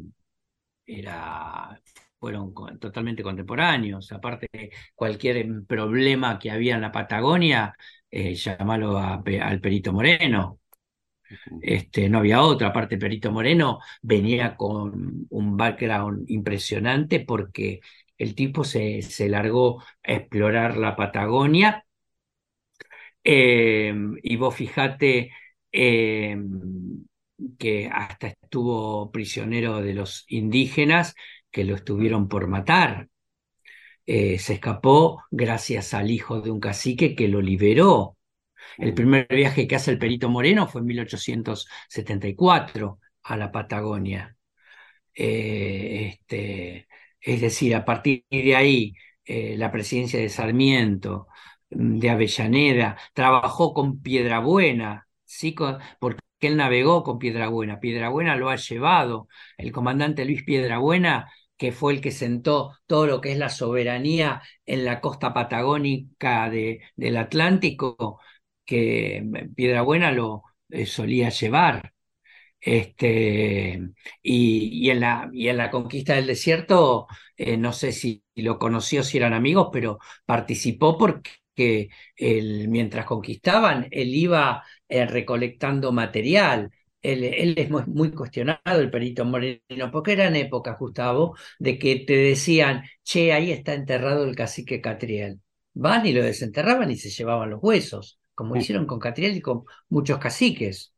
era, 0.87 1.81
fueron 2.19 2.53
totalmente 2.81 3.23
contemporáneos. 3.23 4.13
Aparte, 4.13 4.49
cualquier 4.95 5.39
em, 5.39 5.67
problema 5.67 6.39
que 6.39 6.51
había 6.51 6.75
en 6.77 6.83
la 6.83 6.93
Patagonia, 6.93 7.75
eh, 8.11 8.35
llamalo 8.35 8.99
a 8.99 9.23
al 9.43 9.61
Perito 9.61 9.93
Moreno. 9.93 10.61
Este, 11.61 12.09
no 12.09 12.19
había 12.19 12.43
otro. 12.43 12.67
Aparte, 12.67 12.99
Perito 12.99 13.31
Moreno 13.33 13.81
venía 14.03 14.57
con 14.57 15.27
un 15.31 15.57
background 15.57 16.31
impresionante 16.31 17.21
porque 17.21 17.81
el 18.19 18.35
tipo 18.35 18.65
se, 18.65 19.03
se 19.03 19.29
largó 19.29 19.81
a 19.83 20.13
explorar 20.13 20.77
la 20.77 20.97
Patagonia. 20.97 21.85
Eh, 23.25 23.95
y 24.23 24.37
vos 24.37 24.55
fijate 24.55 25.33
eh, 25.73 26.37
que 27.59 27.89
hasta 27.93 28.29
estuvo 28.29 29.11
prisionero 29.11 29.81
de 29.83 29.95
los 29.95 30.25
indígenas 30.29 31.15
que 31.51 31.65
lo 31.65 31.75
estuvieron 31.77 32.29
por 32.29 32.49
matar. 32.49 33.09
Eh, 34.07 34.39
se 34.39 34.55
escapó 34.55 35.23
gracias 35.31 35.95
al 35.95 36.11
hijo 36.11 36.41
de 36.41 36.51
un 36.51 36.61
cacique 36.61 37.15
que 37.15 37.29
lo 37.29 37.41
liberó. 37.41 38.17
El 38.79 38.95
primer 38.95 39.27
viaje 39.29 39.67
que 39.69 39.77
hace 39.77 39.91
el 39.93 39.99
Perito 39.99 40.29
Moreno 40.31 40.67
fue 40.69 40.81
en 40.81 40.87
1874 40.89 42.99
a 43.25 43.37
la 43.37 43.53
Patagonia. 43.53 44.37
Eh, 45.15 46.09
este, 46.15 46.89
es 47.21 47.41
decir, 47.41 47.75
a 47.75 47.85
partir 47.85 48.25
de 48.31 48.57
ahí, 48.57 48.95
eh, 49.25 49.57
la 49.57 49.71
presidencia 49.73 50.21
de 50.21 50.29
Sarmiento, 50.29 51.29
de 51.75 52.11
Avellaneda, 52.11 52.97
trabajó 53.15 53.75
con 53.75 54.01
Piedrabuena, 54.03 55.09
¿sí? 55.25 55.55
Porque 55.99 56.21
él 56.41 56.57
navegó 56.57 57.03
con 57.03 57.19
Piedrabuena. 57.19 57.81
Piedrabuena 57.81 58.37
lo 58.37 58.51
ha 58.51 58.57
llevado. 58.57 59.29
El 59.57 59.73
comandante 59.73 60.25
Luis 60.25 60.45
Piedrabuena, 60.45 61.31
que 61.57 61.73
fue 61.73 61.93
el 61.95 62.01
que 62.01 62.11
sentó 62.13 62.73
todo 62.87 63.07
lo 63.07 63.21
que 63.21 63.33
es 63.33 63.39
la 63.39 63.49
soberanía 63.49 64.43
en 64.67 64.85
la 64.85 65.01
costa 65.01 65.33
patagónica 65.35 66.51
de- 66.51 66.81
del 66.97 67.17
Atlántico, 67.17 68.21
que 68.65 69.25
Piedrabuena 69.55 70.13
lo 70.13 70.43
eh, 70.71 70.87
solía 70.87 71.29
llevar. 71.31 71.93
Este, 72.61 73.81
y, 74.23 74.87
y 74.87 74.91
en 74.91 75.01
la, 75.01 75.31
y 75.33 75.49
en 75.49 75.57
la 75.59 75.71
conquista 75.71 76.15
del 76.15 76.27
desierto, 76.27 77.07
eh, 77.37 77.57
no 77.59 77.73
sé 77.75 77.93
si 77.93 78.25
lo 78.37 78.59
conoció, 78.59 79.03
si 79.03 79.19
eran 79.19 79.35
amigos, 79.35 79.69
pero 79.73 79.99
participó 80.25 80.97
porque 80.97 81.31
él, 81.57 82.69
mientras 82.69 83.05
conquistaban, 83.07 83.89
él 83.91 84.15
iba 84.15 84.65
eh, 84.89 85.07
recolectando 85.07 85.93
material. 85.93 86.71
Él, 87.03 87.25
él 87.25 87.55
es 87.59 87.71
muy, 87.71 87.83
muy 87.87 88.11
cuestionado, 88.13 88.81
el 88.81 88.91
Perito 88.91 89.25
Moreno, 89.25 89.91
porque 89.93 90.13
eran 90.13 90.37
épocas, 90.37 90.79
Gustavo, 90.79 91.37
de 91.59 91.79
que 91.79 91.97
te 92.07 92.17
decían, 92.17 92.83
che, 93.03 93.33
ahí 93.33 93.51
está 93.53 93.75
enterrado 93.75 94.25
el 94.25 94.35
cacique 94.37 94.81
Catriel. 94.81 95.41
Van 95.75 96.07
y 96.07 96.13
lo 96.13 96.23
desenterraban 96.23 96.91
y 96.91 96.97
se 96.97 97.11
llevaban 97.11 97.51
los 97.51 97.61
huesos, 97.63 98.19
como 98.35 98.57
hicieron 98.57 98.87
con 98.87 98.99
Catriel 99.01 99.37
y 99.37 99.41
con 99.41 99.65
muchos 99.89 100.19
caciques. 100.19 100.93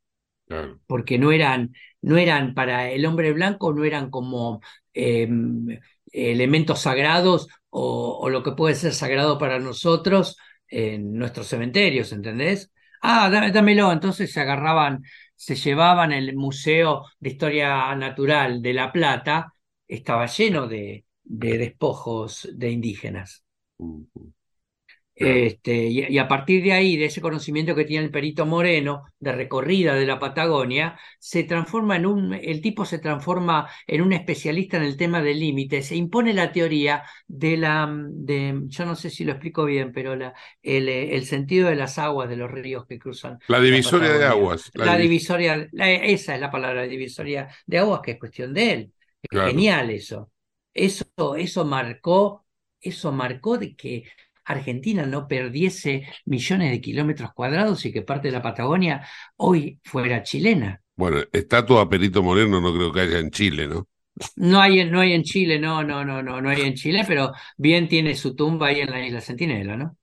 porque 0.87 1.19
no 1.19 1.33
eran, 1.33 1.75
no 2.03 2.17
eran 2.19 2.55
para 2.55 2.91
el 2.91 3.07
hombre 3.07 3.33
blanco, 3.33 3.73
no 3.73 3.85
eran 3.85 4.11
como 4.11 4.61
em, 4.95 5.67
elementos 6.13 6.81
sagrados 6.81 7.49
o, 7.71 8.29
lo 8.31 8.43
que 8.43 8.53
puede 8.53 8.75
ser 8.75 8.95
sagrado 8.95 9.39
para 9.39 9.59
nosotros 9.59 10.37
en 10.69 11.13
nuestros 11.15 11.49
cementerios, 11.49 12.13
¿entendés? 12.13 12.73
Ah, 13.03 13.29
dámelo. 13.31 13.93
Entonces 13.93 14.33
se 14.33 14.41
agarraban, 14.41 15.03
se 15.35 15.57
llevaban 15.57 16.13
el 16.13 16.35
Museo 16.37 17.05
de 17.21 17.31
Historia 17.31 17.95
Natural 17.95 18.63
de 18.63 18.73
La 18.73 18.93
Plata, 18.93 19.53
estaba 19.87 20.27
lleno 20.27 20.67
de, 20.67 21.05
de 21.23 21.59
despojos 21.59 22.49
de 22.55 22.71
indígenas. 22.71 23.45
Este, 25.19 25.87
y, 25.87 26.19
a 26.19 26.29
partir 26.29 26.63
de 26.63 26.75
ahí, 26.75 26.99
de 26.99 27.07
ese 27.07 27.23
conocimiento 27.23 27.75
que 27.75 27.87
tiene 27.87 28.05
el 28.05 28.11
perito 28.11 28.45
Moreno, 28.45 29.05
de 29.19 29.33
recorrida 29.33 29.95
de 29.95 30.05
la 30.05 30.19
Patagonia, 30.19 30.99
se 31.19 31.43
transforma 31.45 31.97
en 31.97 32.05
un, 32.05 32.35
el 32.35 32.61
tipo 32.61 32.85
se 32.85 32.99
transforma 32.99 33.67
en 33.87 34.03
un 34.03 34.13
especialista 34.13 34.77
en 34.77 34.83
el 34.83 34.99
tema 34.99 35.23
del 35.23 35.41
límite, 35.41 35.81
se 35.81 35.97
impone 35.97 36.35
la 36.35 36.53
teoría 36.53 37.03
de 37.27 37.57
la, 37.57 37.91
de, 37.91 38.61
yo 38.67 38.85
no 38.85 38.95
sé 38.95 39.09
si 39.09 39.25
lo 39.25 39.33
explico 39.33 39.65
bien, 39.65 39.91
pero 39.91 40.15
la, 40.17 40.35
el, 40.63 40.87
el 40.91 41.25
sentido 41.25 41.71
de 41.71 41.77
las 41.77 41.99
aguas 41.99 42.29
de 42.29 42.37
los 42.37 42.51
ríos 42.51 42.85
que 42.87 42.99
cruzan. 42.99 43.39
La 43.49 43.61
divisoria 43.61 44.13
de 44.13 44.25
aguas. 44.27 44.71
La, 44.75 44.99
divisoria, 44.99 45.67
esa 45.73 46.35
es 46.35 46.41
la 46.43 46.51
palabra, 46.51 46.83
la 46.83 46.89
divisoria 46.89 47.49
de 47.65 47.79
aguas, 47.79 48.03
que 48.03 48.13
es 48.13 48.19
cuestión 48.19 48.53
de 48.53 48.73
él. 48.73 48.93
Genial 49.31 49.89
eso. 49.91 50.31
Eso, 50.75 51.07
eso 51.39 51.65
marcó, 51.65 52.45
eso 52.83 53.13
marcó 53.13 53.57
de 53.57 53.75
que 53.75 54.05
Argentina 54.47 55.05
no 55.05 55.29
perdiese 55.29 56.07
millones 56.25 56.71
de 56.71 56.81
kilómetros 56.81 57.33
cuadrados 57.33 57.85
y 57.85 57.93
que 57.93 58.03
parte 58.03 58.29
de 58.29 58.33
la 58.33 58.43
Patagonia 58.43 59.07
hoy 59.37 59.81
fuera 59.85 60.23
chilena. 60.23 60.81
Bueno, 60.95 61.19
estatua 61.33 61.83
a 61.83 61.89
Perito 61.89 62.23
Moreno 62.23 62.61
no 62.61 62.73
creo 62.73 62.93
que 62.93 63.01
haya 63.01 63.19
en 63.19 63.31
Chile, 63.31 63.69
¿no? 63.69 63.89
No 64.37 64.61
hay, 64.61 64.85
no 64.89 65.01
hay 65.01 65.13
en 65.13 65.25
Chile, 65.25 65.59
no, 65.59 65.85
no, 65.85 66.05
no, 66.05 66.23
no, 66.23 66.41
no 66.41 66.49
hay 66.49 66.63
en 66.63 66.75
Chile, 66.75 67.05
pero 67.07 67.33
bien 67.59 67.87
tiene 67.87 68.15
su 68.15 68.35
tumba 68.35 68.69
ahí 68.69 68.81
en 68.81 68.91
la 68.91 69.05
isla 69.05 69.21
Centinela, 69.21 69.77
¿no? 69.77 69.99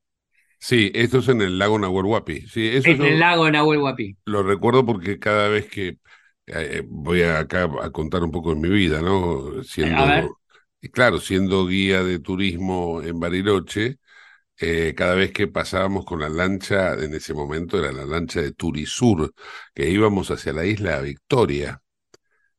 Sí, 0.59 0.91
esto 0.93 1.17
es 1.19 1.27
en 1.29 1.41
el 1.41 1.57
lago 1.57 1.79
Nahuel 1.79 2.05
Huapi. 2.05 2.41
Sí, 2.41 2.67
eso 2.67 2.89
en 2.89 3.01
el 3.01 3.19
lago 3.19 3.49
Nahuel 3.49 3.79
Huapi. 3.79 4.15
Lo 4.25 4.43
recuerdo 4.43 4.85
porque 4.85 5.19
cada 5.19 5.49
vez 5.49 5.67
que 5.67 5.97
eh, 6.45 6.83
voy 6.87 7.23
acá 7.23 7.69
a 7.81 7.89
contar 7.89 8.23
un 8.23 8.31
poco 8.31 8.53
de 8.53 8.61
mi 8.61 8.69
vida, 8.69 9.01
¿no? 9.01 9.63
Siendo, 9.63 10.37
claro, 10.91 11.19
siendo 11.19 11.67
guía 11.67 12.03
de 12.03 12.19
turismo 12.19 13.01
en 13.01 13.19
Bariloche, 13.19 13.97
eh, 14.59 14.93
cada 14.95 15.15
vez 15.15 15.31
que 15.31 15.47
pasábamos 15.47 16.05
con 16.05 16.19
la 16.19 16.29
lancha, 16.29 16.93
en 16.93 17.13
ese 17.13 17.33
momento 17.33 17.79
era 17.79 17.91
la 17.91 18.05
lancha 18.05 18.41
de 18.41 18.51
Turisur, 18.51 19.33
que 19.73 19.89
íbamos 19.89 20.31
hacia 20.31 20.53
la 20.53 20.65
isla 20.65 21.01
Victoria. 21.01 21.81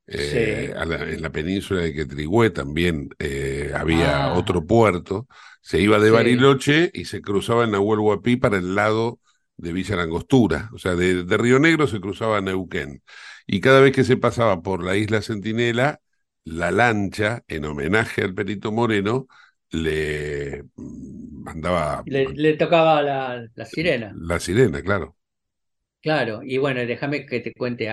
Eh, 0.06 0.74
en 0.76 1.22
la 1.22 1.32
península 1.32 1.80
de 1.80 1.94
Quetrigüé 1.94 2.50
también 2.50 3.08
eh, 3.18 3.72
había 3.74 4.26
ah. 4.26 4.34
otro 4.34 4.66
puerto. 4.66 5.26
Se 5.62 5.80
iba 5.80 5.98
de 5.98 6.10
Bariloche 6.10 6.90
y 6.92 7.06
se 7.06 7.22
cruzaba 7.22 7.64
en 7.64 7.70
Nahuel 7.70 8.00
Huapi 8.00 8.36
para 8.36 8.58
el 8.58 8.74
lado 8.74 9.20
de 9.56 9.72
Villa 9.72 9.96
Langostura. 9.96 10.68
O 10.74 10.78
sea, 10.78 10.94
de, 10.94 11.24
de 11.24 11.36
Río 11.38 11.58
Negro 11.58 11.86
se 11.86 12.00
cruzaba 12.00 12.38
a 12.38 12.40
Neuquén. 12.42 13.02
Y 13.46 13.60
cada 13.60 13.80
vez 13.80 13.92
que 13.92 14.04
se 14.04 14.16
pasaba 14.16 14.62
por 14.62 14.84
la 14.84 14.96
isla 14.96 15.22
Centinela, 15.22 16.00
la 16.44 16.70
lancha, 16.70 17.44
en 17.48 17.64
homenaje 17.64 18.22
al 18.22 18.34
Perito 18.34 18.72
Moreno, 18.72 19.26
le 19.74 20.64
mandaba... 20.76 22.02
Le, 22.06 22.54
tocaba 22.54 23.02
la, 23.02 23.66
sirena. 23.66 24.12
La 24.16 24.40
sirena, 24.40 24.82
claro. 24.82 25.16
Claro, 26.00 26.40
y 26.42 26.58
bueno, 26.58 26.84
déjame 26.84 27.24
que 27.26 27.40
te 27.40 27.52
cuente 27.54 27.88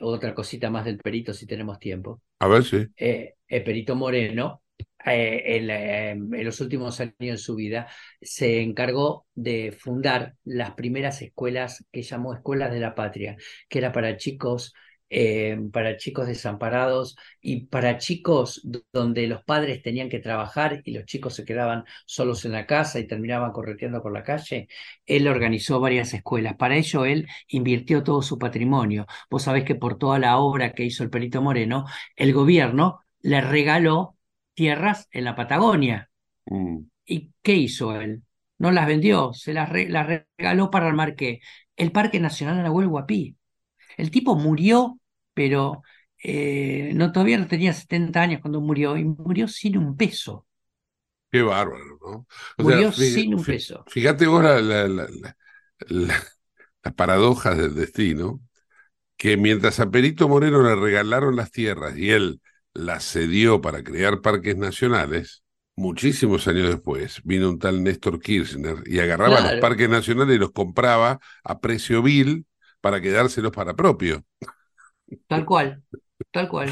otra 0.00 0.34
cosita 0.34 0.70
más 0.70 0.84
del 0.84 0.98
perito 0.98 1.32
si 1.32 1.46
tenemos 1.46 1.78
tiempo. 1.78 2.20
A 2.38 2.48
ver, 2.48 2.64
sí. 2.64 2.86
Eh, 2.96 3.34
el 3.48 3.64
perito 3.64 3.96
Moreno, 3.96 4.62
eh, 5.06 5.42
en, 5.56 5.70
en, 5.70 6.44
los 6.44 6.60
últimos 6.60 7.00
años 7.00 7.14
de 7.18 7.36
su 7.38 7.54
vida, 7.54 7.88
se 8.20 8.60
encargó 8.60 9.26
de 9.34 9.72
fundar 9.72 10.34
las 10.44 10.72
primeras 10.72 11.22
escuelas 11.22 11.86
que 11.90 12.02
llamó 12.02 12.34
Escuelas 12.34 12.72
de 12.72 12.80
la 12.80 12.94
Patria, 12.94 13.36
que 13.68 13.78
era 13.78 13.92
para 13.92 14.16
chicos 14.16 14.74
eh, 15.16 15.56
para 15.72 15.96
chicos 15.96 16.26
desamparados 16.26 17.16
y 17.40 17.66
para 17.66 17.98
chicos 17.98 18.66
donde 18.92 19.28
los 19.28 19.44
padres 19.44 19.80
tenían 19.80 20.08
que 20.08 20.18
trabajar 20.18 20.82
y 20.84 20.90
los 20.92 21.04
chicos 21.04 21.34
se 21.34 21.44
quedaban 21.44 21.84
solos 22.04 22.44
en 22.44 22.50
la 22.50 22.66
casa 22.66 22.98
y 22.98 23.06
terminaban 23.06 23.52
correteando 23.52 24.02
por 24.02 24.12
la 24.12 24.24
calle, 24.24 24.66
él 25.06 25.28
organizó 25.28 25.78
varias 25.78 26.14
escuelas. 26.14 26.56
Para 26.56 26.74
ello, 26.76 27.04
él 27.04 27.28
invirtió 27.46 28.02
todo 28.02 28.22
su 28.22 28.40
patrimonio. 28.40 29.06
Vos 29.30 29.44
sabés 29.44 29.62
que 29.62 29.76
por 29.76 29.98
toda 29.98 30.18
la 30.18 30.38
obra 30.38 30.72
que 30.72 30.84
hizo 30.84 31.04
el 31.04 31.10
Perito 31.10 31.40
Moreno, 31.40 31.84
el 32.16 32.32
gobierno 32.32 32.98
le 33.22 33.40
regaló 33.40 34.16
tierras 34.54 35.08
en 35.12 35.24
la 35.26 35.36
Patagonia. 35.36 36.10
Mm. 36.46 36.78
¿Y 37.06 37.32
qué 37.40 37.54
hizo 37.54 37.94
él? 38.00 38.24
No 38.58 38.72
las 38.72 38.88
vendió, 38.88 39.32
se 39.32 39.52
las, 39.52 39.68
regaló 39.68 40.70
para 40.72 40.88
armar 40.88 41.14
qué? 41.14 41.38
El 41.76 41.92
Parque 41.92 42.18
Nacional 42.18 42.56
de 42.56 42.64
la 42.64 42.70
Guapí. 42.70 43.36
El 43.96 44.10
tipo 44.10 44.34
murió 44.34 44.98
pero 45.34 45.82
eh, 46.22 46.92
no, 46.94 47.12
todavía 47.12 47.38
no 47.38 47.46
tenía 47.46 47.72
70 47.72 48.22
años 48.22 48.40
cundo 48.40 48.60
murió 48.60 48.96
y 48.96 49.04
murió 49.04 49.48
sin 49.48 49.78
un 49.78 49.96
peso. 49.96 50.46
Qué 51.30 51.42
bárbaro, 51.42 51.98
¿no? 52.00 52.26
murió 52.58 52.92
sin 52.92 53.34
un 53.34 53.44
peso. 53.44 53.84
Fíjate 53.88 54.26
vos 54.26 54.42
la, 54.42 54.88
las 55.88 56.94
paradojas 56.94 57.56
del 57.56 57.74
destino, 57.74 58.40
que 59.16 59.36
mientras 59.36 59.80
a 59.80 59.90
Perito 59.90 60.28
Moreno 60.28 60.62
le 60.62 60.76
regalaron 60.76 61.36
las 61.36 61.50
tierras 61.50 61.96
y 61.96 62.10
él 62.10 62.40
las 62.74 63.04
cedió 63.04 63.60
para 63.60 63.82
crear 63.84 64.20
parques 64.20 64.56
nacionales, 64.56 65.44
muchísimos 65.76 66.48
años 66.48 66.68
después 66.68 67.20
vino 67.24 67.50
un 67.50 67.58
tal 67.58 67.82
Néstor 67.82 68.20
Kirchner 68.20 68.78
y 68.86 69.00
agarraba 69.00 69.40
los 69.40 69.54
parques 69.54 69.88
nacionales 69.88 70.36
y 70.36 70.38
los 70.38 70.52
compraba 70.52 71.20
a 71.44 71.60
precio 71.60 72.02
vil 72.02 72.46
para 72.80 73.00
quedárselos 73.00 73.52
para 73.52 73.74
propio. 73.74 74.24
Tal 75.26 75.44
cual, 75.44 75.82
tal 76.30 76.48
cual. 76.48 76.70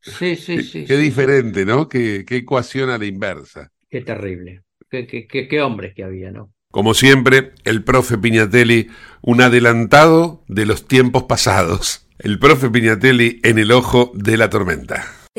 Sí, 0.00 0.36
sí, 0.36 0.62
sí. 0.62 0.84
Qué, 0.84 0.96
diferente, 0.96 1.64
¿no? 1.64 1.88
Qué, 1.88 2.24
qué, 2.26 2.36
ecuación 2.36 2.90
a 2.90 2.98
la 2.98 3.06
inversa. 3.06 3.70
Qué 3.88 4.00
terrible. 4.00 4.62
Qué, 4.90 5.06
qué, 5.06 5.26
qué 5.26 5.60
hombres 5.60 5.94
que 5.94 6.04
había, 6.04 6.30
¿no? 6.30 6.52
Como 6.70 6.94
siempre, 6.94 7.52
el 7.64 7.82
profe 7.82 8.16
Piñatelli, 8.16 8.90
un 9.22 9.40
adelantado 9.40 10.44
de 10.46 10.66
los 10.66 10.86
tiempos 10.86 11.24
pasados. 11.24 12.06
El 12.18 12.38
profe 12.38 12.70
Piñatelli 12.70 13.40
en 13.42 13.58
el 13.58 13.72
ojo 13.72 14.12
de 14.14 14.36
la 14.36 14.50
tormenta. 14.50 15.04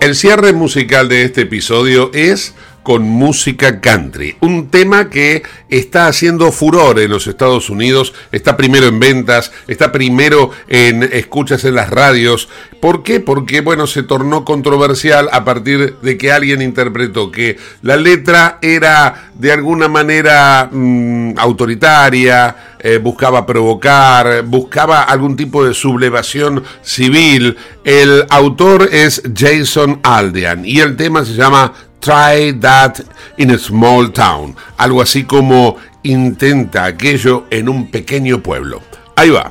El 0.00 0.14
cierre 0.14 0.52
musical 0.52 1.08
de 1.08 1.22
este 1.22 1.42
episodio 1.42 2.10
es 2.12 2.54
con 2.86 3.02
música 3.02 3.80
country, 3.80 4.36
un 4.42 4.68
tema 4.68 5.10
que 5.10 5.42
está 5.68 6.06
haciendo 6.06 6.52
furor 6.52 7.00
en 7.00 7.10
los 7.10 7.26
Estados 7.26 7.68
Unidos, 7.68 8.14
está 8.30 8.56
primero 8.56 8.86
en 8.86 9.00
ventas, 9.00 9.50
está 9.66 9.90
primero 9.90 10.52
en 10.68 11.02
escuchas 11.02 11.64
en 11.64 11.74
las 11.74 11.90
radios. 11.90 12.48
¿Por 12.80 13.02
qué? 13.02 13.18
Porque, 13.18 13.60
bueno, 13.60 13.88
se 13.88 14.04
tornó 14.04 14.44
controversial 14.44 15.28
a 15.32 15.44
partir 15.44 15.96
de 15.96 16.16
que 16.16 16.30
alguien 16.30 16.62
interpretó 16.62 17.32
que 17.32 17.58
la 17.82 17.96
letra 17.96 18.58
era 18.62 19.30
de 19.34 19.50
alguna 19.50 19.88
manera 19.88 20.68
mm, 20.70 21.38
autoritaria, 21.38 22.76
eh, 22.78 22.98
buscaba 22.98 23.46
provocar, 23.46 24.44
buscaba 24.44 25.02
algún 25.02 25.34
tipo 25.34 25.64
de 25.64 25.74
sublevación 25.74 26.62
civil. 26.82 27.56
El 27.82 28.24
autor 28.28 28.88
es 28.92 29.22
Jason 29.36 29.98
Aldean 30.04 30.64
y 30.64 30.78
el 30.78 30.96
tema 30.96 31.24
se 31.24 31.32
llama 31.32 31.72
Try 32.06 32.52
That 32.60 33.00
in 33.36 33.50
a 33.50 33.58
Small 33.58 34.12
Town, 34.12 34.54
algo 34.76 35.02
así 35.02 35.24
como 35.24 35.76
Intenta 36.04 36.84
aquello 36.84 37.48
en 37.50 37.68
un 37.68 37.90
pequeño 37.90 38.44
pueblo. 38.44 38.80
Ahí 39.16 39.30
va. 39.30 39.50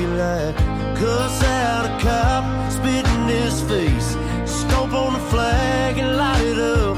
you 0.00 0.08
like. 0.08 0.56
Cuss 0.96 1.42
out 1.44 1.84
a 1.86 1.92
cop, 2.02 2.44
spit 2.72 3.06
in 3.16 3.28
his 3.28 3.60
face. 3.62 4.16
Scope 4.44 4.92
on 4.92 5.12
the 5.12 5.24
flag 5.30 5.98
and 5.98 6.16
light 6.16 6.44
it 6.52 6.58
up. 6.58 6.96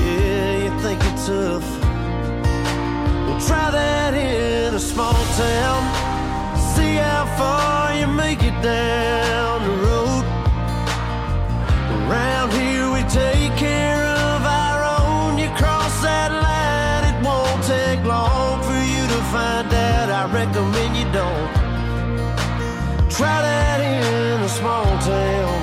Yeah, 0.00 0.64
you 0.64 0.70
think 0.82 1.02
you're 1.04 1.20
tough. 1.30 1.68
Well, 3.26 3.40
try 3.48 3.70
that 3.70 4.14
in 4.14 4.74
a 4.74 4.80
small 4.80 5.20
town. 5.46 5.80
See 6.74 6.94
how 6.96 7.24
far 7.38 7.94
you 7.98 8.06
make 8.06 8.42
it 8.42 8.56
down 8.62 9.56
the 9.68 9.76
road. 9.86 10.24
Around 12.08 12.52
here. 12.52 12.67
crowded 23.18 23.82
in 23.82 24.40
a 24.42 24.48
small 24.48 24.84
town. 24.84 25.58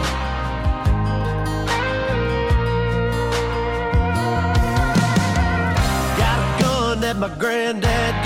Got 6.17 6.37
a 6.43 6.61
gun 6.61 6.99
that 6.99 7.15
my 7.17 7.29
granddad 7.39 8.24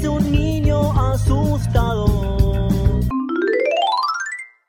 de 0.00 0.08
un 0.08 0.30
niño 0.30 0.92
asusta 1.12 1.85